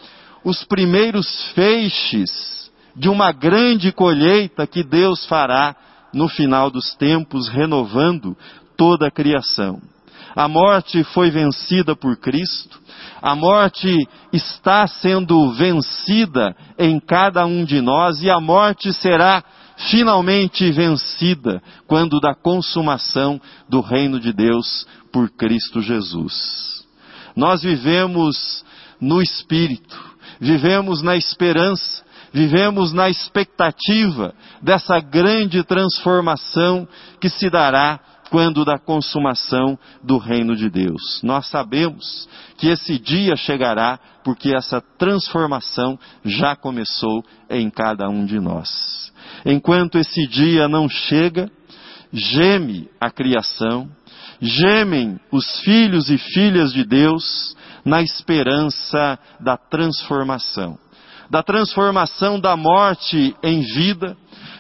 os 0.44 0.64
primeiros 0.64 1.44
feixes 1.54 2.70
de 2.94 3.08
uma 3.08 3.32
grande 3.32 3.92
colheita 3.92 4.66
que 4.66 4.82
Deus 4.82 5.24
fará 5.26 5.74
no 6.12 6.28
final 6.28 6.70
dos 6.70 6.94
tempos, 6.94 7.48
renovando 7.48 8.36
toda 8.76 9.06
a 9.06 9.10
criação. 9.10 9.80
A 10.34 10.48
morte 10.48 11.02
foi 11.04 11.30
vencida 11.30 11.94
por 11.94 12.16
Cristo, 12.16 12.80
a 13.20 13.34
morte 13.34 14.08
está 14.32 14.86
sendo 14.86 15.52
vencida 15.52 16.56
em 16.78 16.98
cada 16.98 17.44
um 17.46 17.64
de 17.64 17.80
nós 17.80 18.22
e 18.22 18.30
a 18.30 18.40
morte 18.40 18.92
será 18.92 19.44
finalmente 19.90 20.70
vencida 20.70 21.62
quando 21.86 22.20
da 22.20 22.34
consumação 22.34 23.40
do 23.68 23.80
reino 23.80 24.18
de 24.18 24.32
Deus 24.32 24.86
por 25.12 25.30
Cristo 25.30 25.80
Jesus. 25.80 26.84
Nós 27.36 27.62
vivemos 27.62 28.64
no 29.00 29.20
Espírito, 29.20 29.98
vivemos 30.40 31.02
na 31.02 31.16
esperança, 31.16 32.04
vivemos 32.32 32.92
na 32.92 33.10
expectativa 33.10 34.34
dessa 34.62 34.98
grande 35.00 35.62
transformação 35.64 36.88
que 37.20 37.28
se 37.28 37.50
dará 37.50 38.00
quando 38.30 38.64
da 38.64 38.78
consumação 38.78 39.78
do 40.02 40.16
reino 40.16 40.56
de 40.56 40.70
Deus. 40.70 41.20
Nós 41.22 41.48
sabemos 41.48 42.26
que 42.56 42.68
esse 42.68 42.98
dia 42.98 43.36
chegará 43.36 44.00
porque 44.24 44.56
essa 44.56 44.80
transformação 44.96 45.98
já 46.24 46.56
começou 46.56 47.22
em 47.50 47.68
cada 47.68 48.08
um 48.08 48.24
de 48.24 48.40
nós. 48.40 49.12
Enquanto 49.44 49.98
esse 49.98 50.26
dia 50.28 50.66
não 50.66 50.88
chega, 50.88 51.50
geme 52.10 52.88
a 52.98 53.10
criação, 53.10 53.90
gemem 54.42 55.20
os 55.30 55.60
filhos 55.60 56.10
e 56.10 56.18
filhas 56.18 56.72
de 56.72 56.84
Deus 56.84 57.56
na 57.84 58.02
esperança 58.02 59.18
da 59.40 59.56
transformação. 59.56 60.76
Da 61.30 61.42
transformação 61.42 62.38
da 62.38 62.56
morte 62.56 63.34
em 63.42 63.62
vida, 63.62 64.16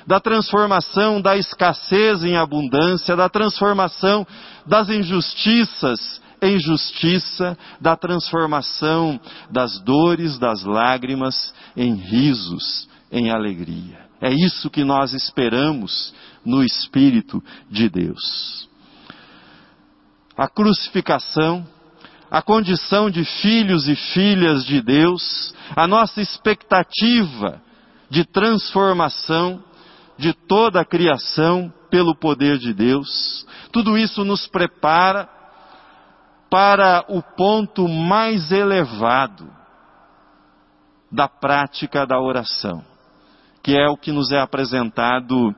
da 0.06 0.20
transformação 0.20 1.20
da 1.20 1.36
escassez 1.36 2.22
em 2.22 2.36
abundância, 2.36 3.16
da 3.16 3.28
transformação 3.28 4.26
das 4.64 4.88
injustiças 4.88 6.22
em 6.40 6.58
justiça, 6.58 7.56
da 7.80 7.96
transformação 7.96 9.20
das 9.50 9.80
dores, 9.80 10.38
das 10.38 10.64
lágrimas 10.64 11.54
em 11.76 11.94
risos, 11.94 12.88
em 13.12 13.30
alegria. 13.30 14.00
É 14.20 14.32
isso 14.32 14.68
que 14.68 14.82
nós 14.82 15.12
esperamos 15.12 16.12
no 16.44 16.64
Espírito 16.64 17.42
de 17.70 17.88
Deus. 17.88 18.71
A 20.36 20.48
crucificação, 20.48 21.66
a 22.30 22.40
condição 22.40 23.10
de 23.10 23.24
filhos 23.24 23.86
e 23.88 23.94
filhas 23.94 24.64
de 24.64 24.80
Deus, 24.80 25.54
a 25.76 25.86
nossa 25.86 26.20
expectativa 26.20 27.60
de 28.08 28.24
transformação, 28.24 29.62
de 30.18 30.32
toda 30.32 30.80
a 30.80 30.84
criação 30.84 31.72
pelo 31.90 32.14
poder 32.14 32.58
de 32.58 32.72
Deus. 32.72 33.46
Tudo 33.70 33.98
isso 33.98 34.24
nos 34.24 34.46
prepara 34.46 35.28
para 36.50 37.04
o 37.08 37.22
ponto 37.22 37.88
mais 37.88 38.52
elevado 38.52 39.50
da 41.10 41.28
prática 41.28 42.06
da 42.06 42.18
oração, 42.18 42.82
que 43.62 43.76
é 43.76 43.88
o 43.88 43.96
que 43.96 44.12
nos 44.12 44.30
é 44.32 44.40
apresentado 44.40 45.54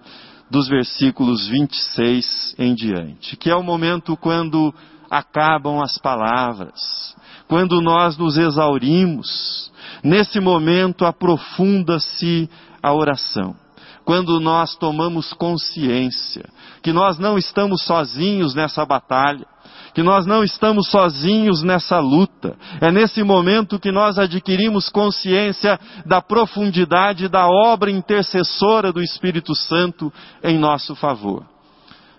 dos 0.51 0.69
versículos 0.69 1.49
26 1.49 2.55
em 2.59 2.75
diante, 2.75 3.37
que 3.37 3.51
é 3.51 3.57
o 3.57 3.63
momento 3.63 4.17
quando 4.17 4.75
acabam 5.11 5.83
as 5.83 5.99
palavras, 5.99 7.15
quando 7.49 7.81
nós 7.81 8.17
nos 8.17 8.37
exaurimos, 8.37 9.73
nesse 10.03 10.41
momento 10.41 11.05
aprofunda-se 11.05 12.49
a 12.83 12.93
oração 12.93 13.57
quando 14.05 14.39
nós 14.39 14.77
tomamos 14.77 15.33
consciência 15.33 16.45
que 16.83 16.93
nós 16.93 17.19
não 17.19 17.39
estamos 17.39 17.83
sozinhos 17.85 18.55
nessa 18.55 18.85
batalha, 18.85 19.47
que 19.95 20.03
nós 20.03 20.27
não 20.27 20.43
estamos 20.43 20.91
sozinhos 20.91 21.63
nessa 21.63 22.01
luta. 22.01 22.57
É 22.81 22.91
nesse 22.91 23.23
momento 23.23 23.79
que 23.79 23.93
nós 23.93 24.19
adquirimos 24.19 24.89
consciência 24.89 25.79
da 26.05 26.21
profundidade 26.21 27.29
da 27.29 27.47
obra 27.47 27.91
intercessora 27.91 28.93
do 28.93 29.01
Espírito 29.01 29.55
Santo 29.55 30.13
em 30.43 30.59
nosso 30.59 30.97
favor. 30.97 31.47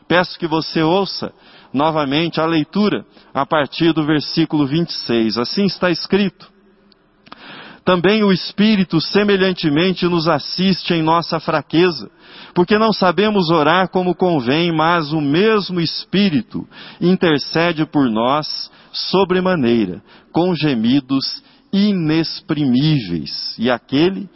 Peço 0.08 0.40
que 0.40 0.48
você 0.48 0.82
ouça 0.82 1.34
novamente 1.74 2.40
a 2.40 2.46
leitura 2.46 3.06
a 3.34 3.46
partir 3.46 3.92
do 3.92 4.06
versículo 4.06 4.66
26. 4.66 5.38
Assim 5.38 5.66
está 5.66 5.92
escrito: 5.92 6.55
também 7.86 8.24
o 8.24 8.34
Espírito 8.34 9.00
semelhantemente 9.00 10.08
nos 10.08 10.28
assiste 10.28 10.91
em 10.91 11.04
nossa 11.04 11.39
fraqueza, 11.39 12.10
porque 12.56 12.80
não 12.80 12.91
sabemos 12.91 13.52
orar 13.52 13.89
como 13.89 14.15
convém, 14.15 14.76
mas 14.76 15.13
o 15.13 15.21
mesmo 15.21 15.80
Espírito 15.80 16.67
intercede 17.00 17.86
por 17.86 18.10
nós 18.10 18.71
sobremaneira, 18.91 20.02
com 20.34 20.56
gemidos 20.56 21.43
inexprimíveis. 21.71 23.56
E 23.60 23.69
aquele 23.69 24.28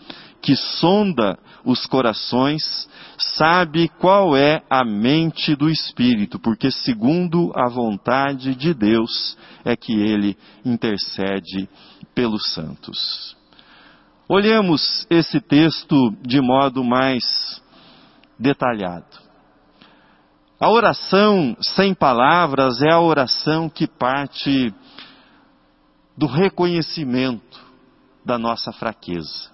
que 0.43 0.55
sonda 0.55 1.35
os 1.65 1.87
corações 1.87 2.87
sabe 3.17 3.89
qual 3.99 4.37
é 4.37 4.61
a 4.69 4.85
mente 4.85 5.55
do 5.55 5.69
Espírito, 5.69 6.37
porque 6.37 6.69
segundo 6.69 7.51
a 7.55 7.67
vontade 7.67 8.53
de 8.53 8.75
Deus 8.75 9.35
é 9.65 9.75
que 9.75 9.93
ele 9.93 10.37
intercede 10.63 11.67
pelos 12.13 12.53
santos. 12.53 13.38
Olhemos 14.31 15.07
esse 15.09 15.41
texto 15.41 16.11
de 16.21 16.39
modo 16.39 16.83
mais 16.83 17.59
detalhado. 18.37 19.17
A 20.59 20.69
oração 20.69 21.57
sem 21.59 21.95
palavras 21.95 22.79
é 22.79 22.91
a 22.91 22.99
oração 22.99 23.67
que 23.67 23.87
parte 23.87 24.71
do 26.15 26.27
reconhecimento 26.27 27.59
da 28.23 28.37
nossa 28.37 28.71
fraqueza. 28.71 29.49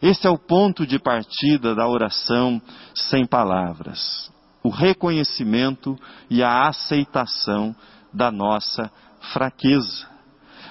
Esse 0.00 0.26
é 0.26 0.30
o 0.30 0.38
ponto 0.38 0.86
de 0.86 0.98
partida 0.98 1.74
da 1.74 1.86
oração 1.86 2.58
sem 2.94 3.26
palavras. 3.26 4.32
O 4.62 4.70
reconhecimento 4.70 5.94
e 6.30 6.42
a 6.42 6.68
aceitação 6.68 7.76
da 8.10 8.32
nossa 8.32 8.90
fraqueza. 9.20 10.13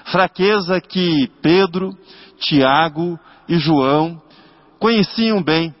Fraqueza 0.04 0.80
que 0.80 1.28
Pedro 1.40 1.96
Tiago 2.38 3.18
e 3.48 3.58
João 3.58 4.20
conheciam 4.78 5.42
bem. 5.42 5.74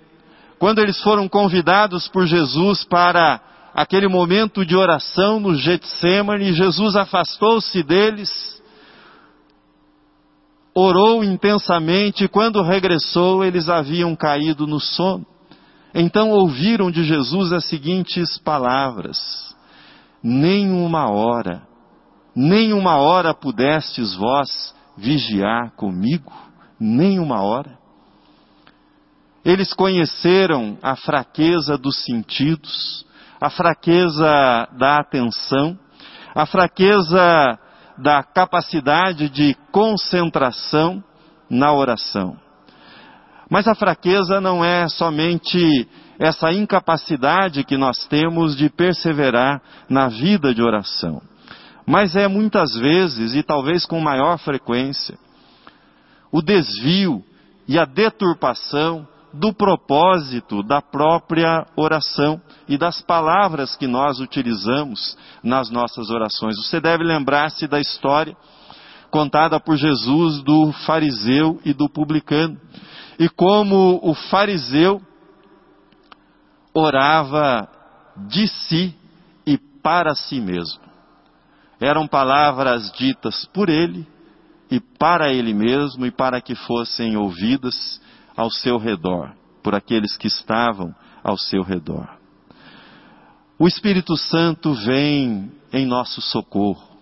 Quando 0.58 0.78
eles 0.78 1.00
foram 1.02 1.28
convidados 1.28 2.08
por 2.08 2.26
Jesus 2.26 2.84
para 2.84 3.40
aquele 3.74 4.08
momento 4.08 4.64
de 4.64 4.74
oração 4.76 5.40
no 5.40 5.54
Getsemane, 5.54 6.52
Jesus 6.52 6.96
afastou-se 6.96 7.82
deles, 7.82 8.62
orou 10.74 11.22
intensamente 11.22 12.24
e 12.24 12.28
quando 12.28 12.62
regressou 12.62 13.44
eles 13.44 13.68
haviam 13.68 14.16
caído 14.16 14.66
no 14.66 14.80
sono. 14.80 15.26
Então 15.94 16.30
ouviram 16.30 16.90
de 16.90 17.04
Jesus 17.04 17.52
as 17.52 17.66
seguintes 17.66 18.38
palavras: 18.38 19.54
Nem 20.22 20.72
uma 20.72 21.10
hora, 21.10 21.62
nem 22.34 22.72
uma 22.72 22.96
hora 22.96 23.34
pudestes 23.34 24.14
vós 24.14 24.74
vigiar 24.96 25.72
comigo? 25.76 26.32
nem 26.78 27.18
uma 27.18 27.42
hora. 27.42 27.78
Eles 29.44 29.72
conheceram 29.72 30.78
a 30.82 30.96
fraqueza 30.96 31.76
dos 31.76 32.02
sentidos, 32.04 33.04
a 33.40 33.50
fraqueza 33.50 34.68
da 34.72 34.98
atenção, 35.00 35.78
a 36.34 36.46
fraqueza 36.46 37.58
da 37.98 38.22
capacidade 38.22 39.28
de 39.28 39.54
concentração 39.70 41.02
na 41.48 41.72
oração. 41.72 42.36
Mas 43.50 43.68
a 43.68 43.74
fraqueza 43.74 44.40
não 44.40 44.64
é 44.64 44.88
somente 44.88 45.88
essa 46.18 46.52
incapacidade 46.52 47.64
que 47.64 47.76
nós 47.76 48.06
temos 48.06 48.56
de 48.56 48.70
perseverar 48.70 49.60
na 49.88 50.08
vida 50.08 50.54
de 50.54 50.62
oração, 50.62 51.20
mas 51.86 52.16
é 52.16 52.26
muitas 52.26 52.74
vezes, 52.74 53.34
e 53.34 53.42
talvez 53.42 53.84
com 53.84 54.00
maior 54.00 54.38
frequência, 54.38 55.18
o 56.32 56.40
desvio 56.40 57.22
e 57.68 57.78
a 57.78 57.84
deturpação 57.84 59.06
do 59.32 59.52
propósito 59.52 60.62
da 60.62 60.80
própria 60.80 61.66
oração 61.76 62.40
e 62.68 62.78
das 62.78 63.02
palavras 63.02 63.76
que 63.76 63.86
nós 63.86 64.20
utilizamos 64.20 65.16
nas 65.42 65.70
nossas 65.70 66.08
orações. 66.08 66.56
Você 66.56 66.80
deve 66.80 67.02
lembrar-se 67.02 67.66
da 67.66 67.80
história 67.80 68.36
contada 69.10 69.60
por 69.60 69.76
Jesus 69.76 70.42
do 70.42 70.72
fariseu 70.86 71.60
e 71.64 71.72
do 71.72 71.88
publicano. 71.88 72.60
E 73.18 73.28
como 73.28 74.00
o 74.02 74.14
fariseu 74.14 75.00
orava 76.72 77.68
de 78.28 78.48
si 78.48 78.94
e 79.46 79.56
para 79.56 80.14
si 80.14 80.40
mesmo. 80.40 80.80
Eram 81.80 82.06
palavras 82.06 82.90
ditas 82.92 83.44
por 83.52 83.68
ele 83.68 84.06
e 84.70 84.80
para 84.80 85.32
ele 85.32 85.52
mesmo 85.52 86.06
e 86.06 86.10
para 86.10 86.40
que 86.40 86.54
fossem 86.54 87.16
ouvidas 87.16 88.00
ao 88.36 88.50
seu 88.50 88.78
redor, 88.78 89.32
por 89.62 89.74
aqueles 89.74 90.16
que 90.16 90.26
estavam 90.26 90.94
ao 91.22 91.36
seu 91.36 91.62
redor. 91.62 92.08
O 93.58 93.68
Espírito 93.68 94.16
Santo 94.16 94.74
vem 94.74 95.50
em 95.72 95.86
nosso 95.86 96.20
socorro. 96.20 96.94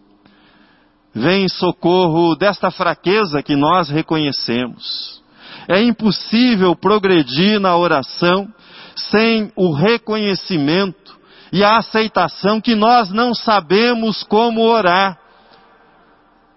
Vem 1.14 1.44
em 1.44 1.48
socorro 1.48 2.34
desta 2.34 2.70
fraqueza 2.70 3.42
que 3.42 3.56
nós 3.56 3.88
reconhecemos. 3.88 5.22
É 5.68 5.82
impossível 5.82 6.74
progredir 6.74 7.60
na 7.60 7.76
oração 7.76 8.52
sem 8.96 9.52
o 9.56 9.74
reconhecimento 9.74 11.18
e 11.52 11.62
a 11.62 11.76
aceitação 11.76 12.60
que 12.60 12.74
nós 12.74 13.10
não 13.10 13.34
sabemos 13.34 14.22
como 14.22 14.62
orar. 14.62 15.18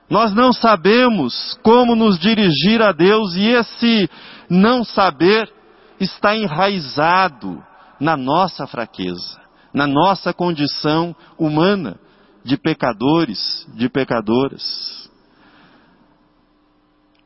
Nós 0.09 0.33
não 0.33 0.53
sabemos 0.53 1.59
como 1.61 1.95
nos 1.95 2.17
dirigir 2.17 2.81
a 2.81 2.93
Deus 2.93 3.35
e 3.35 3.47
esse 3.47 4.09
não 4.49 4.85
saber 4.85 5.51
está 5.99 6.35
enraizado 6.35 7.61
na 7.99 8.15
nossa 8.15 8.65
fraqueza, 8.65 9.41
na 9.73 9.85
nossa 9.85 10.33
condição 10.33 11.13
humana 11.37 11.99
de 12.43 12.55
pecadores, 12.55 13.67
de 13.73 13.89
pecadoras. 13.89 15.09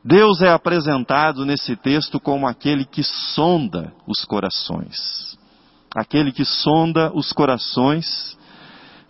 Deus 0.02 0.40
é 0.40 0.50
apresentado 0.50 1.44
nesse 1.44 1.76
texto 1.76 2.18
como 2.18 2.48
aquele 2.48 2.86
que 2.86 3.02
sonda 3.04 3.92
os 4.06 4.24
corações. 4.24 5.38
Aquele 5.94 6.32
que 6.32 6.44
sonda 6.44 7.10
os 7.14 7.32
corações 7.32 8.38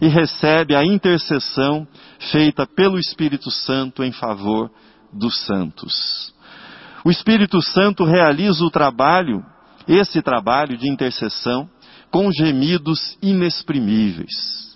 e 0.00 0.08
recebe 0.08 0.74
a 0.74 0.84
intercessão 0.84 1.86
feita 2.30 2.66
pelo 2.66 2.98
Espírito 2.98 3.50
Santo 3.50 4.02
em 4.02 4.12
favor 4.12 4.70
dos 5.12 5.38
santos. 5.44 6.32
O 7.04 7.10
Espírito 7.10 7.60
Santo 7.62 8.04
realiza 8.04 8.64
o 8.64 8.70
trabalho, 8.70 9.44
esse 9.86 10.22
trabalho 10.22 10.76
de 10.76 10.88
intercessão, 10.88 11.68
com 12.10 12.30
gemidos 12.32 13.16
inexprimíveis. 13.22 14.69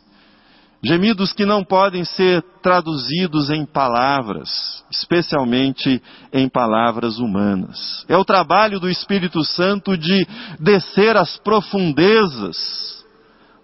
Gemidos 0.84 1.32
que 1.32 1.46
não 1.46 1.64
podem 1.64 2.04
ser 2.04 2.42
traduzidos 2.62 3.48
em 3.48 3.64
palavras, 3.64 4.84
especialmente 4.90 6.02
em 6.30 6.46
palavras 6.46 7.18
humanas. 7.18 8.04
É 8.06 8.16
o 8.18 8.24
trabalho 8.24 8.78
do 8.78 8.90
Espírito 8.90 9.42
Santo 9.44 9.96
de 9.96 10.26
descer 10.60 11.16
às 11.16 11.38
profundezas 11.38 13.02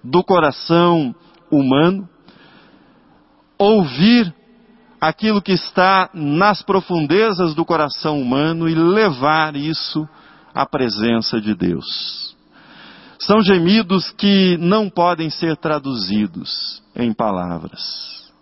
do 0.03 0.25
coração 0.25 1.15
humano, 1.51 2.09
ouvir 3.59 4.35
aquilo 4.99 5.43
que 5.43 5.53
está 5.53 6.09
nas 6.15 6.63
profundezas 6.63 7.55
do 7.55 7.67
coração 7.67 8.19
humano 8.19 8.67
e 8.67 8.75
levar 8.75 9.57
isso 9.57 10.09
à 10.55 10.65
presença 10.65 11.39
de 11.39 11.55
Deus. 11.55 12.40
São 13.21 13.43
gemidos 13.43 14.11
que 14.13 14.57
não 14.57 14.89
podem 14.89 15.29
ser 15.29 15.57
traduzidos 15.57 16.83
em 16.97 17.13
palavras. 17.13 18.33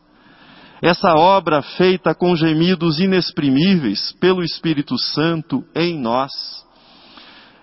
Essa 0.80 1.14
obra 1.14 1.60
feita 1.62 2.14
com 2.14 2.36
gemidos 2.36 3.00
inexprimíveis 3.00 4.12
pelo 4.20 4.42
Espírito 4.44 4.96
Santo 4.96 5.64
em 5.74 5.98
nós, 5.98 6.30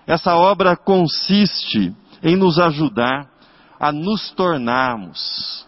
essa 0.06 0.36
obra 0.36 0.76
consiste 0.76 1.94
em 2.22 2.36
nos 2.36 2.58
ajudar 2.58 3.26
a 3.80 3.90
nos 3.90 4.30
tornarmos 4.32 5.66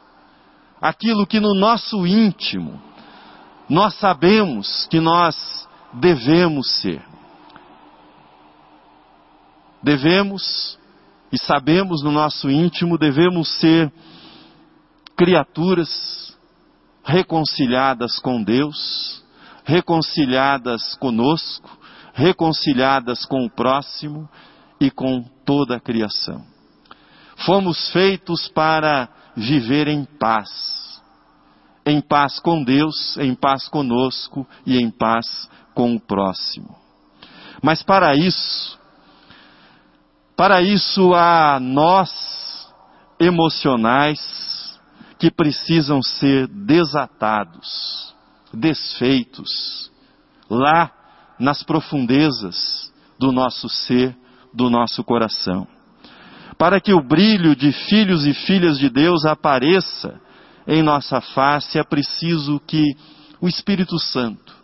aquilo 0.81 1.27
que 1.27 1.41
no 1.41 1.55
nosso 1.55 2.07
íntimo 2.07 2.81
nós 3.69 3.95
sabemos 3.95 4.87
que 4.91 5.01
nós 5.01 5.67
devemos 5.95 6.71
ser. 6.81 7.03
Devemos 9.83 10.79
e 11.33 11.39
sabemos 11.39 12.03
no 12.03 12.11
nosso 12.11 12.51
íntimo, 12.51 12.99
devemos 12.99 13.49
ser 13.61 13.93
criaturas 15.17 16.37
reconciliadas 17.05 18.19
com 18.19 18.43
Deus, 18.43 19.23
reconciliadas 19.65 20.95
conosco, 20.97 21.79
reconciliadas 22.15 23.25
com 23.25 23.45
o 23.45 23.51
próximo 23.51 24.29
e 24.81 24.91
com 24.91 25.23
toda 25.45 25.77
a 25.77 25.81
criação. 25.81 26.45
Fomos 27.45 27.91
feitos 27.91 28.49
para 28.49 29.09
viver 29.37 29.89
em 29.89 30.05
paz. 30.05 31.01
Em 31.87 32.01
paz 32.01 32.39
com 32.41 32.63
Deus, 32.63 33.17
em 33.17 33.35
paz 33.35 33.69
conosco 33.69 34.47
e 34.67 34.77
em 34.77 34.91
paz 34.91 35.49
com 35.75 35.95
o 35.95 36.01
próximo. 36.01 36.77
Mas 37.63 37.83
para 37.83 38.15
isso, 38.15 38.79
para 40.39 40.63
isso 40.63 41.15
há 41.15 41.59
nós 41.59 42.73
emocionais 43.19 44.79
que 45.19 45.33
precisam 45.33 46.01
ser 46.01 46.47
desatados, 46.47 48.15
desfeitos, 48.55 49.91
lá 50.49 50.93
nas 51.41 51.65
profundezas 51.65 52.93
do 53.19 53.33
nosso 53.33 53.69
ser, 53.69 54.17
do 54.55 54.71
nosso 54.71 55.03
coração. 55.03 55.67
Para 56.57 56.81
que 56.81 56.93
o 56.93 57.03
brilho 57.03 57.57
de 57.57 57.73
filhos 57.73 58.25
e 58.25 58.33
filhas 58.33 58.79
de 58.79 58.89
Deus 58.89 59.25
apareça 59.27 60.21
em 60.69 60.85
nossa 60.85 61.21
face, 61.21 61.81
é 61.81 61.83
preciso 61.83 62.61
que 62.65 62.97
o 63.41 63.49
Espírito 63.49 63.99
Santo 63.99 64.55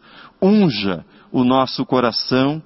unja 0.41 1.05
o 1.33 1.43
nosso 1.43 1.85
coração 1.85 2.63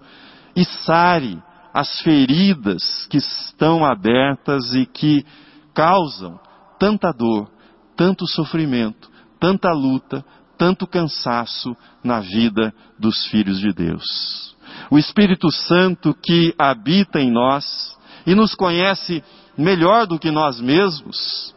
e 0.55 0.63
sare 0.63 1.43
as 1.79 2.01
feridas 2.01 3.07
que 3.09 3.19
estão 3.19 3.85
abertas 3.85 4.75
e 4.75 4.85
que 4.85 5.25
causam 5.73 6.37
tanta 6.77 7.13
dor, 7.13 7.49
tanto 7.97 8.27
sofrimento, 8.27 9.09
tanta 9.39 9.71
luta, 9.71 10.25
tanto 10.59 10.89
cansaço 10.89 11.77
na 12.03 12.19
vida 12.19 12.75
dos 12.99 13.27
filhos 13.27 13.61
de 13.61 13.73
Deus. 13.73 14.57
O 14.91 14.99
Espírito 14.99 15.53
Santo 15.53 16.13
que 16.21 16.53
habita 16.59 17.21
em 17.21 17.31
nós 17.31 17.97
e 18.27 18.35
nos 18.35 18.57
conhece 18.57 19.23
melhor 19.57 20.05
do 20.05 20.19
que 20.19 20.33
nós 20.33 20.61
mesmos, 20.61 21.55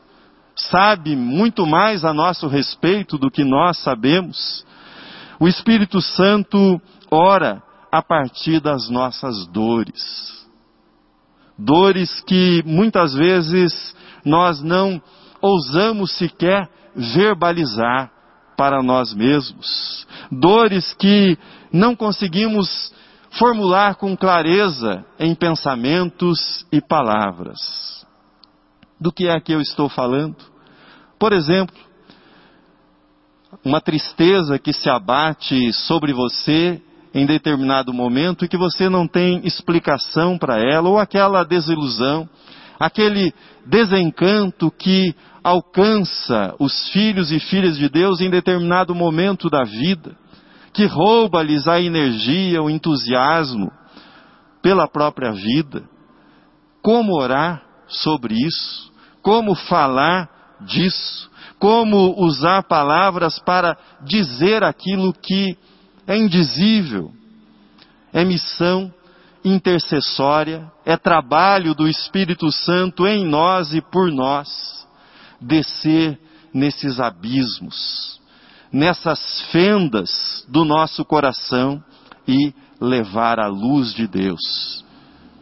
sabe 0.56 1.16
muito 1.16 1.66
mais 1.66 2.06
a 2.06 2.14
nosso 2.14 2.48
respeito 2.48 3.18
do 3.18 3.32
que 3.32 3.44
nós 3.44 3.80
sabemos. 3.80 4.64
O 5.40 5.48
Espírito 5.48 6.00
Santo 6.00 6.80
ora 7.10 7.64
a 7.92 8.02
partir 8.02 8.60
das 8.60 8.90
nossas 8.90 9.46
dores. 9.48 10.48
Dores 11.58 12.22
que 12.22 12.64
muitas 12.66 13.14
vezes 13.14 13.96
nós 14.26 14.62
não 14.62 15.02
ousamos 15.42 16.12
sequer 16.18 16.70
verbalizar 16.96 18.12
para 18.58 18.82
nós 18.82 19.14
mesmos. 19.14 20.08
Dores 20.32 20.94
que 20.94 21.38
não 21.72 21.96
conseguimos 21.96 22.94
formular 23.32 23.96
com 23.96 24.16
clareza 24.16 25.06
em 25.20 25.36
pensamentos 25.36 26.66
e 26.72 26.82
palavras. 26.82 28.06
Do 29.00 29.12
que 29.12 29.28
é 29.28 29.40
que 29.40 29.52
eu 29.52 29.62
estou 29.62 29.90
falando? 29.90 30.36
Por 31.18 31.34
exemplo, 31.34 31.76
uma 33.64 33.82
tristeza 33.82 34.58
que 34.58 34.74
se 34.74 34.90
abate 34.90 35.74
sobre 35.74 36.14
você 36.14 36.82
em 37.14 37.26
determinado 37.26 37.94
momento 37.94 38.46
e 38.46 38.48
que 38.48 38.58
você 38.58 38.90
não 38.90 39.08
tem 39.08 39.42
explicação 39.46 40.38
para 40.38 40.60
ela, 40.60 40.90
ou 40.90 40.98
aquela 40.98 41.44
desilusão, 41.44 42.28
aquele 42.80 43.34
desencanto 43.66 44.72
que 44.72 45.14
alcança 45.44 46.56
os 46.60 46.90
filhos 46.90 47.32
e 47.32 47.40
filhas 47.40 47.78
de 47.78 47.90
Deus 47.90 48.22
em 48.22 48.30
determinado 48.30 48.96
momento 48.96 49.50
da 49.50 49.64
vida, 49.64 50.16
que 50.74 50.86
rouba-lhes 50.86 51.68
a 51.68 51.82
energia, 51.82 52.62
o 52.62 52.70
entusiasmo 52.70 53.72
pela 54.62 54.88
própria 54.88 55.32
vida. 55.32 55.84
Como 56.82 57.14
orar 57.14 57.62
sobre 57.88 58.36
isso? 58.36 58.92
Como 59.22 59.54
falar 59.54 60.30
disso? 60.62 61.30
Como 61.60 62.16
usar 62.18 62.64
palavras 62.64 63.38
para 63.40 63.78
dizer 64.04 64.64
aquilo 64.64 65.14
que 65.14 65.58
é 66.12 66.18
indizível, 66.18 67.12
é 68.12 68.26
missão 68.26 68.94
intercessória, 69.46 70.70
é 70.86 70.98
trabalho 70.98 71.74
do 71.74 71.88
Espírito 71.88 72.52
Santo 72.52 73.08
em 73.08 73.26
nós 73.26 73.74
e 73.74 73.82
por 73.82 74.12
nós, 74.12 74.86
descer 75.40 76.20
nesses 76.54 77.00
abismos, 77.00 78.20
nessas 78.72 79.42
fendas 79.54 80.46
do 80.50 80.66
nosso 80.66 81.06
coração 81.06 81.82
e 82.28 82.54
levar 82.80 83.40
a 83.40 83.48
luz 83.48 83.94
de 83.94 84.06
Deus 84.06 84.84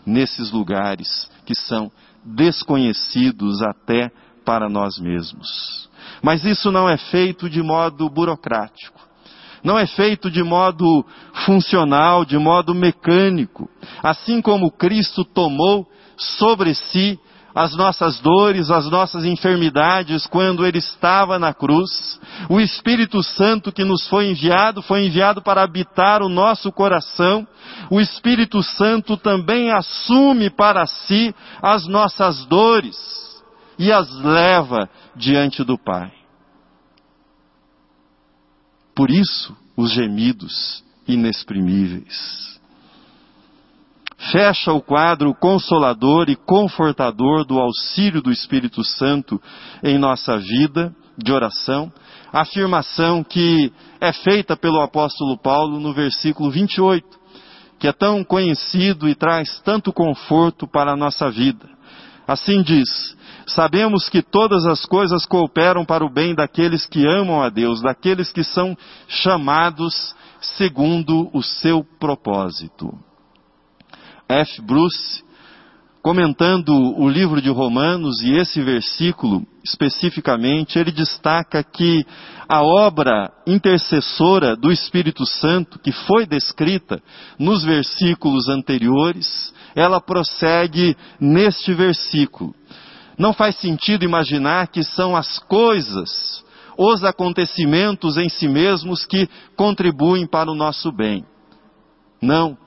nesses 0.05 0.51
lugares 0.51 1.29
que 1.45 1.55
são 1.55 1.91
desconhecidos 2.23 3.59
até 3.63 4.11
para 4.45 4.69
nós 4.69 4.99
mesmos. 4.99 5.89
Mas 6.21 6.45
isso 6.45 6.71
não 6.71 6.87
é 6.87 6.97
feito 6.97 7.49
de 7.49 7.63
modo 7.63 8.07
burocrático. 8.07 8.98
Não 9.63 9.77
é 9.77 9.85
feito 9.85 10.29
de 10.31 10.43
modo 10.43 11.05
funcional, 11.45 12.23
de 12.25 12.37
modo 12.37 12.73
mecânico. 12.73 13.69
Assim 14.01 14.41
como 14.41 14.71
Cristo 14.71 15.23
tomou 15.23 15.87
sobre 16.17 16.73
si 16.73 17.19
as 17.53 17.75
nossas 17.75 18.19
dores, 18.19 18.69
as 18.69 18.89
nossas 18.89 19.25
enfermidades 19.25 20.27
quando 20.27 20.65
Ele 20.65 20.77
estava 20.77 21.39
na 21.39 21.53
cruz. 21.53 22.19
O 22.49 22.59
Espírito 22.59 23.21
Santo 23.23 23.71
que 23.71 23.83
nos 23.83 24.07
foi 24.07 24.29
enviado, 24.29 24.81
foi 24.81 25.05
enviado 25.05 25.41
para 25.41 25.63
habitar 25.63 26.21
o 26.21 26.29
nosso 26.29 26.71
coração. 26.71 27.47
O 27.89 27.99
Espírito 27.99 28.61
Santo 28.63 29.17
também 29.17 29.71
assume 29.71 30.49
para 30.49 30.85
si 30.85 31.33
as 31.61 31.87
nossas 31.87 32.45
dores 32.45 32.95
e 33.77 33.91
as 33.91 34.09
leva 34.21 34.89
diante 35.15 35.63
do 35.63 35.77
Pai. 35.77 36.18
Por 38.99 39.09
isso, 39.11 39.55
os 39.77 39.93
gemidos 39.93 40.83
inexprimíveis. 41.07 42.59
Fecha 44.29 44.73
o 44.73 44.81
quadro 44.81 45.33
consolador 45.33 46.29
e 46.29 46.35
confortador 46.35 47.45
do 47.45 47.61
auxílio 47.61 48.21
do 48.21 48.29
Espírito 48.29 48.83
Santo 48.83 49.41
em 49.81 49.97
nossa 49.97 50.37
vida 50.37 50.93
de 51.17 51.31
oração, 51.31 51.89
afirmação 52.33 53.23
que 53.23 53.71
é 54.01 54.11
feita 54.11 54.57
pelo 54.57 54.81
apóstolo 54.81 55.37
Paulo 55.37 55.79
no 55.79 55.93
versículo 55.93 56.51
28, 56.51 57.07
que 57.79 57.87
é 57.87 57.93
tão 57.93 58.21
conhecido 58.21 59.07
e 59.07 59.15
traz 59.15 59.61
tanto 59.61 59.93
conforto 59.93 60.67
para 60.67 60.91
a 60.91 60.97
nossa 60.97 61.31
vida. 61.31 61.69
Assim 62.27 62.61
diz: 62.61 63.15
Sabemos 63.49 64.09
que 64.09 64.21
todas 64.21 64.65
as 64.65 64.85
coisas 64.85 65.25
cooperam 65.25 65.85
para 65.85 66.05
o 66.05 66.11
bem 66.11 66.35
daqueles 66.35 66.85
que 66.85 67.05
amam 67.05 67.41
a 67.41 67.49
Deus, 67.49 67.81
daqueles 67.81 68.31
que 68.31 68.43
são 68.43 68.77
chamados 69.07 70.15
segundo 70.41 71.29
o 71.33 71.41
seu 71.41 71.83
propósito. 71.99 72.87
F. 74.27 74.61
Bruce, 74.61 75.23
comentando 76.01 76.69
o 76.71 77.09
livro 77.09 77.41
de 77.41 77.49
Romanos 77.49 78.21
e 78.21 78.33
esse 78.37 78.61
versículo 78.61 79.45
especificamente, 79.63 80.77
ele 80.77 80.91
destaca 80.91 81.63
que 81.63 82.05
a 82.47 82.61
obra 82.61 83.31
intercessora 83.45 84.55
do 84.55 84.71
Espírito 84.71 85.25
Santo, 85.25 85.79
que 85.79 85.91
foi 85.91 86.25
descrita 86.25 87.01
nos 87.37 87.63
versículos 87.63 88.47
anteriores, 88.47 89.53
ela 89.75 89.99
prossegue 89.99 90.95
neste 91.19 91.73
versículo. 91.73 92.53
Não 93.19 93.33
faz 93.33 93.57
sentido 93.57 94.05
imaginar 94.05 94.69
que 94.69 94.81
são 94.81 95.13
as 95.13 95.39
coisas, 95.39 96.41
os 96.77 97.03
acontecimentos 97.03 98.15
em 98.15 98.29
si 98.29 98.47
mesmos 98.47 99.05
que 99.05 99.27
contribuem 99.57 100.25
para 100.25 100.49
o 100.49 100.55
nosso 100.55 100.89
bem. 100.89 101.25
Não. 102.21 102.57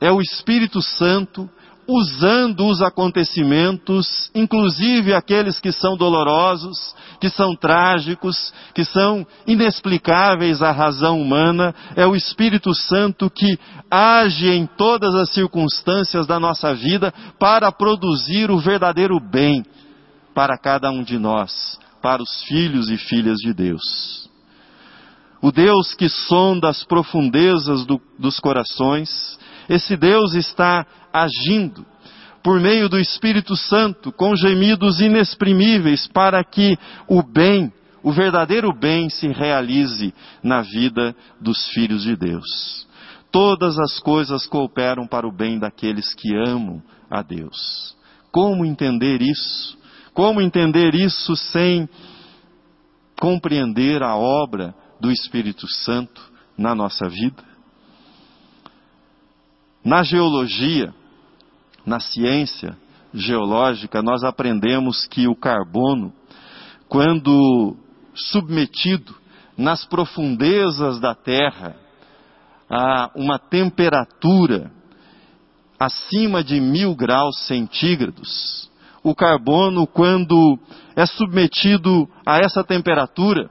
É 0.00 0.10
o 0.10 0.22
Espírito 0.22 0.80
Santo 0.80 1.46
usando 1.86 2.66
os 2.68 2.80
acontecimentos, 2.80 4.30
inclusive 4.34 5.12
aqueles 5.12 5.60
que 5.60 5.70
são 5.70 5.94
dolorosos, 5.94 6.94
que 7.20 7.28
são 7.28 7.54
trágicos, 7.54 8.50
que 8.74 8.86
são 8.86 9.26
inexplicáveis 9.46 10.62
à 10.62 10.70
razão 10.70 11.20
humana, 11.20 11.74
é 11.94 12.06
o 12.06 12.16
Espírito 12.16 12.74
Santo 12.74 13.28
que 13.28 13.58
age 13.90 14.48
em 14.48 14.66
todas 14.66 15.14
as 15.14 15.30
circunstâncias 15.34 16.26
da 16.26 16.40
nossa 16.40 16.74
vida 16.74 17.12
para 17.38 17.70
produzir 17.70 18.50
o 18.50 18.58
verdadeiro 18.58 19.20
bem 19.20 19.62
para 20.34 20.58
cada 20.58 20.90
um 20.90 21.02
de 21.02 21.18
nós, 21.18 21.78
para 22.02 22.22
os 22.22 22.42
filhos 22.44 22.90
e 22.90 22.96
filhas 22.96 23.38
de 23.38 23.52
Deus. 23.52 24.30
O 25.40 25.50
Deus 25.50 25.94
que 25.94 26.08
sonda 26.08 26.68
as 26.68 26.84
profundezas 26.84 27.84
do, 27.84 28.00
dos 28.18 28.38
corações, 28.38 29.38
esse 29.68 29.96
Deus 29.96 30.34
está 30.34 30.86
agindo 31.12 31.84
por 32.42 32.60
meio 32.60 32.88
do 32.88 32.98
Espírito 32.98 33.56
Santo 33.56 34.12
com 34.12 34.34
gemidos 34.34 35.00
inexprimíveis 35.00 36.06
para 36.08 36.42
que 36.42 36.76
o 37.08 37.22
bem, 37.22 37.72
o 38.02 38.12
verdadeiro 38.12 38.72
bem 38.72 39.08
se 39.08 39.28
realize 39.28 40.12
na 40.42 40.62
vida 40.62 41.14
dos 41.40 41.68
filhos 41.68 42.02
de 42.02 42.16
Deus. 42.16 42.86
Todas 43.30 43.78
as 43.78 43.98
coisas 43.98 44.46
cooperam 44.46 45.06
para 45.06 45.26
o 45.26 45.32
bem 45.32 45.58
daqueles 45.58 46.12
que 46.14 46.36
amam 46.36 46.82
a 47.10 47.22
Deus. 47.22 47.96
Como 48.30 48.64
entender 48.64 49.22
isso? 49.22 49.78
Como 50.14 50.40
entender 50.40 50.94
isso 50.94 51.34
sem 51.36 51.88
compreender 53.18 54.02
a 54.02 54.16
obra 54.16 54.74
do 55.00 55.10
Espírito 55.10 55.66
Santo 55.68 56.20
na 56.56 56.74
nossa 56.74 57.08
vida? 57.08 57.42
Na 59.84 60.02
geologia, 60.02 60.94
na 61.84 61.98
ciência 61.98 62.76
geológica, 63.14 64.02
nós 64.02 64.22
aprendemos 64.22 65.06
que 65.06 65.26
o 65.26 65.34
carbono, 65.34 66.12
quando 66.88 67.76
submetido 68.14 69.14
nas 69.56 69.84
profundezas 69.84 71.00
da 71.00 71.14
Terra 71.14 71.76
a 72.70 73.10
uma 73.14 73.38
temperatura 73.38 74.70
acima 75.78 76.44
de 76.44 76.60
mil 76.60 76.94
graus 76.94 77.46
centígrados, 77.46 78.70
o 79.02 79.14
carbono, 79.14 79.86
quando 79.86 80.58
é 80.94 81.04
submetido 81.06 82.08
a 82.24 82.38
essa 82.38 82.62
temperatura, 82.62 83.50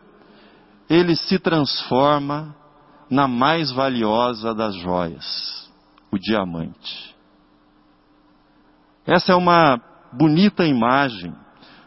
ele 0.90 1.16
se 1.16 1.40
transforma 1.40 2.56
na 3.10 3.28
mais 3.28 3.72
valiosa 3.72 4.54
das 4.54 4.76
joias, 4.76 5.70
o 6.12 6.18
diamante. 6.18 7.16
Essa 9.06 9.34
é 9.34 9.36
uma 9.36 9.82
bonita 10.14 10.66
imagem, 10.66 11.34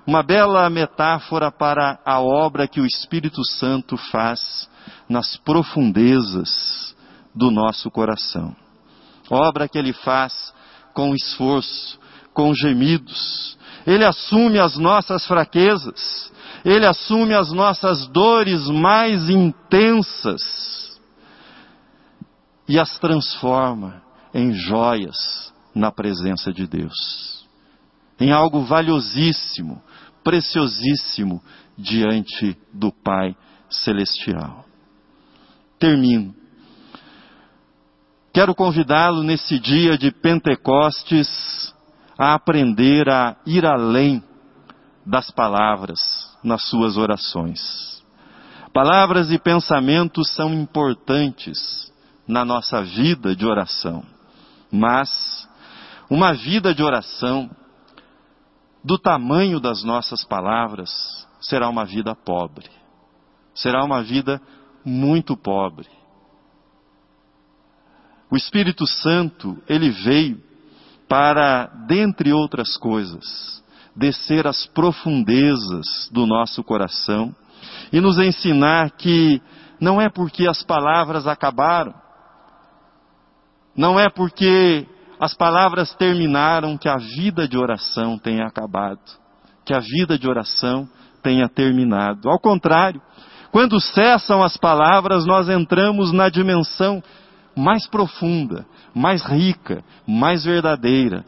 uma 0.06 0.22
bela 0.22 0.68
metáfora 0.68 1.50
para 1.50 1.98
a 2.04 2.20
obra 2.20 2.68
que 2.68 2.80
o 2.80 2.86
Espírito 2.86 3.42
Santo 3.44 3.96
faz 3.96 4.68
nas 5.08 5.36
profundezas 5.38 6.94
do 7.34 7.50
nosso 7.50 7.90
coração. 7.90 8.54
Obra 9.30 9.68
que 9.68 9.78
ele 9.78 9.92
faz 9.92 10.52
com 10.92 11.14
esforço, 11.14 11.98
com 12.34 12.52
gemidos. 12.52 13.56
Ele 13.86 14.04
assume 14.04 14.58
as 14.58 14.76
nossas 14.76 15.24
fraquezas. 15.26 16.30
Ele 16.64 16.84
assume 16.84 17.34
as 17.34 17.52
nossas 17.52 18.06
dores 18.08 18.66
mais 18.68 19.30
intensas 19.30 21.00
e 22.66 22.78
as 22.78 22.98
transforma 22.98 24.02
em 24.32 24.52
joias 24.52 25.52
na 25.74 25.92
presença 25.92 26.52
de 26.52 26.66
Deus. 26.66 27.46
Em 28.18 28.32
algo 28.32 28.62
valiosíssimo, 28.64 29.82
preciosíssimo 30.22 31.42
diante 31.76 32.56
do 32.72 32.90
Pai 32.90 33.36
Celestial. 33.68 34.64
Termino. 35.78 36.34
Quero 38.32 38.54
convidá-lo 38.54 39.22
nesse 39.22 39.58
dia 39.58 39.98
de 39.98 40.10
Pentecostes 40.10 41.73
a 42.18 42.34
aprender 42.34 43.08
a 43.08 43.36
ir 43.46 43.66
além 43.66 44.22
das 45.04 45.30
palavras 45.30 46.00
nas 46.42 46.68
suas 46.68 46.96
orações. 46.96 48.02
Palavras 48.72 49.30
e 49.30 49.38
pensamentos 49.38 50.32
são 50.34 50.52
importantes 50.52 51.92
na 52.26 52.44
nossa 52.44 52.82
vida 52.82 53.34
de 53.34 53.46
oração, 53.46 54.04
mas 54.70 55.48
uma 56.10 56.32
vida 56.32 56.74
de 56.74 56.82
oração 56.82 57.50
do 58.82 58.98
tamanho 58.98 59.60
das 59.60 59.82
nossas 59.82 60.24
palavras 60.24 61.26
será 61.40 61.68
uma 61.68 61.84
vida 61.84 62.14
pobre, 62.14 62.68
será 63.54 63.84
uma 63.84 64.02
vida 64.02 64.40
muito 64.84 65.36
pobre. 65.36 65.88
O 68.30 68.36
Espírito 68.36 68.86
Santo, 68.86 69.62
ele 69.68 69.90
veio 69.90 70.42
para, 71.08 71.66
dentre 71.86 72.32
outras 72.32 72.76
coisas, 72.76 73.62
descer 73.94 74.46
às 74.46 74.66
profundezas 74.66 76.08
do 76.10 76.26
nosso 76.26 76.62
coração 76.64 77.34
e 77.92 78.00
nos 78.00 78.18
ensinar 78.18 78.90
que 78.92 79.40
não 79.80 80.00
é 80.00 80.08
porque 80.08 80.48
as 80.48 80.62
palavras 80.62 81.26
acabaram, 81.26 81.94
não 83.76 83.98
é 83.98 84.08
porque 84.08 84.86
as 85.20 85.34
palavras 85.34 85.94
terminaram 85.94 86.76
que 86.76 86.88
a 86.88 86.96
vida 86.96 87.46
de 87.46 87.56
oração 87.56 88.18
tenha 88.18 88.46
acabado, 88.46 89.00
que 89.64 89.74
a 89.74 89.80
vida 89.80 90.18
de 90.18 90.28
oração 90.28 90.88
tenha 91.22 91.48
terminado. 91.48 92.28
Ao 92.28 92.38
contrário, 92.38 93.00
quando 93.50 93.80
cessam 93.80 94.42
as 94.42 94.56
palavras, 94.56 95.24
nós 95.24 95.48
entramos 95.48 96.12
na 96.12 96.28
dimensão 96.28 97.02
mais 97.56 97.86
profunda, 97.86 98.66
mais 98.94 99.22
rica, 99.22 99.82
mais 100.06 100.44
verdadeira 100.44 101.24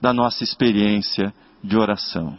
da 0.00 0.12
nossa 0.12 0.44
experiência 0.44 1.32
de 1.62 1.76
oração. 1.76 2.36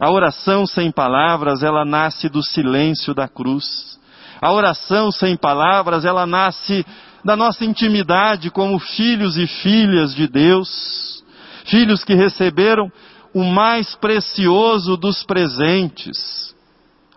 A 0.00 0.10
oração 0.10 0.66
sem 0.66 0.90
palavras, 0.90 1.62
ela 1.62 1.84
nasce 1.84 2.28
do 2.28 2.42
silêncio 2.42 3.14
da 3.14 3.28
cruz. 3.28 3.98
A 4.40 4.52
oração 4.52 5.12
sem 5.12 5.36
palavras, 5.36 6.04
ela 6.04 6.26
nasce 6.26 6.84
da 7.24 7.36
nossa 7.36 7.64
intimidade 7.64 8.50
como 8.50 8.78
filhos 8.78 9.36
e 9.36 9.46
filhas 9.46 10.14
de 10.14 10.26
Deus, 10.26 11.24
filhos 11.64 12.04
que 12.04 12.14
receberam 12.14 12.90
o 13.32 13.44
mais 13.44 13.94
precioso 13.96 14.96
dos 14.96 15.24
presentes, 15.24 16.54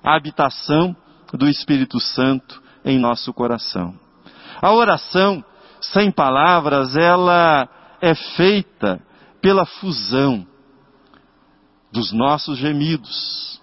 a 0.03 0.15
habitação 0.15 0.95
do 1.33 1.47
Espírito 1.47 1.99
Santo 1.99 2.61
em 2.85 2.97
nosso 2.97 3.33
coração. 3.33 4.06
A 4.61 4.71
oração 4.71 5.43
sem 5.81 6.11
palavras, 6.11 6.95
ela 6.95 7.67
é 8.01 8.13
feita 8.15 8.99
pela 9.41 9.65
fusão 9.65 10.45
dos 11.91 12.11
nossos 12.11 12.57
gemidos, 12.57 13.61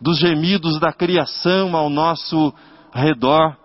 dos 0.00 0.18
gemidos 0.18 0.78
da 0.78 0.92
criação 0.92 1.74
ao 1.76 1.88
nosso 1.90 2.54
redor, 2.92 3.56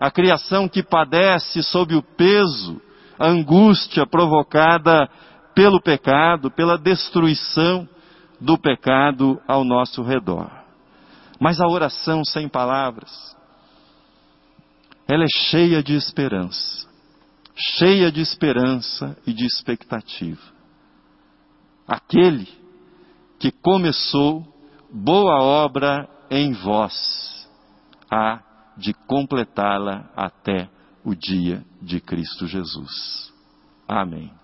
a 0.00 0.10
criação 0.10 0.68
que 0.68 0.82
padece 0.82 1.62
sob 1.62 1.94
o 1.94 2.02
peso, 2.02 2.80
a 3.18 3.28
angústia 3.28 4.06
provocada 4.06 5.08
pelo 5.54 5.80
pecado, 5.80 6.50
pela 6.50 6.78
destruição 6.78 7.88
do 8.40 8.56
pecado 8.56 9.38
ao 9.46 9.62
nosso 9.62 10.02
redor. 10.02 10.50
Mas 11.38 11.60
a 11.60 11.66
oração 11.66 12.24
sem 12.24 12.48
palavras, 12.48 13.36
ela 15.10 15.24
é 15.24 15.48
cheia 15.50 15.82
de 15.82 15.96
esperança, 15.96 16.88
cheia 17.56 18.12
de 18.12 18.20
esperança 18.20 19.18
e 19.26 19.32
de 19.32 19.44
expectativa. 19.44 20.40
Aquele 21.84 22.46
que 23.40 23.50
começou 23.50 24.46
boa 24.88 25.42
obra 25.42 26.08
em 26.30 26.52
vós, 26.52 27.48
há 28.08 28.40
de 28.76 28.94
completá-la 28.94 30.08
até 30.14 30.70
o 31.04 31.12
dia 31.12 31.64
de 31.82 32.00
Cristo 32.00 32.46
Jesus. 32.46 33.32
Amém. 33.88 34.39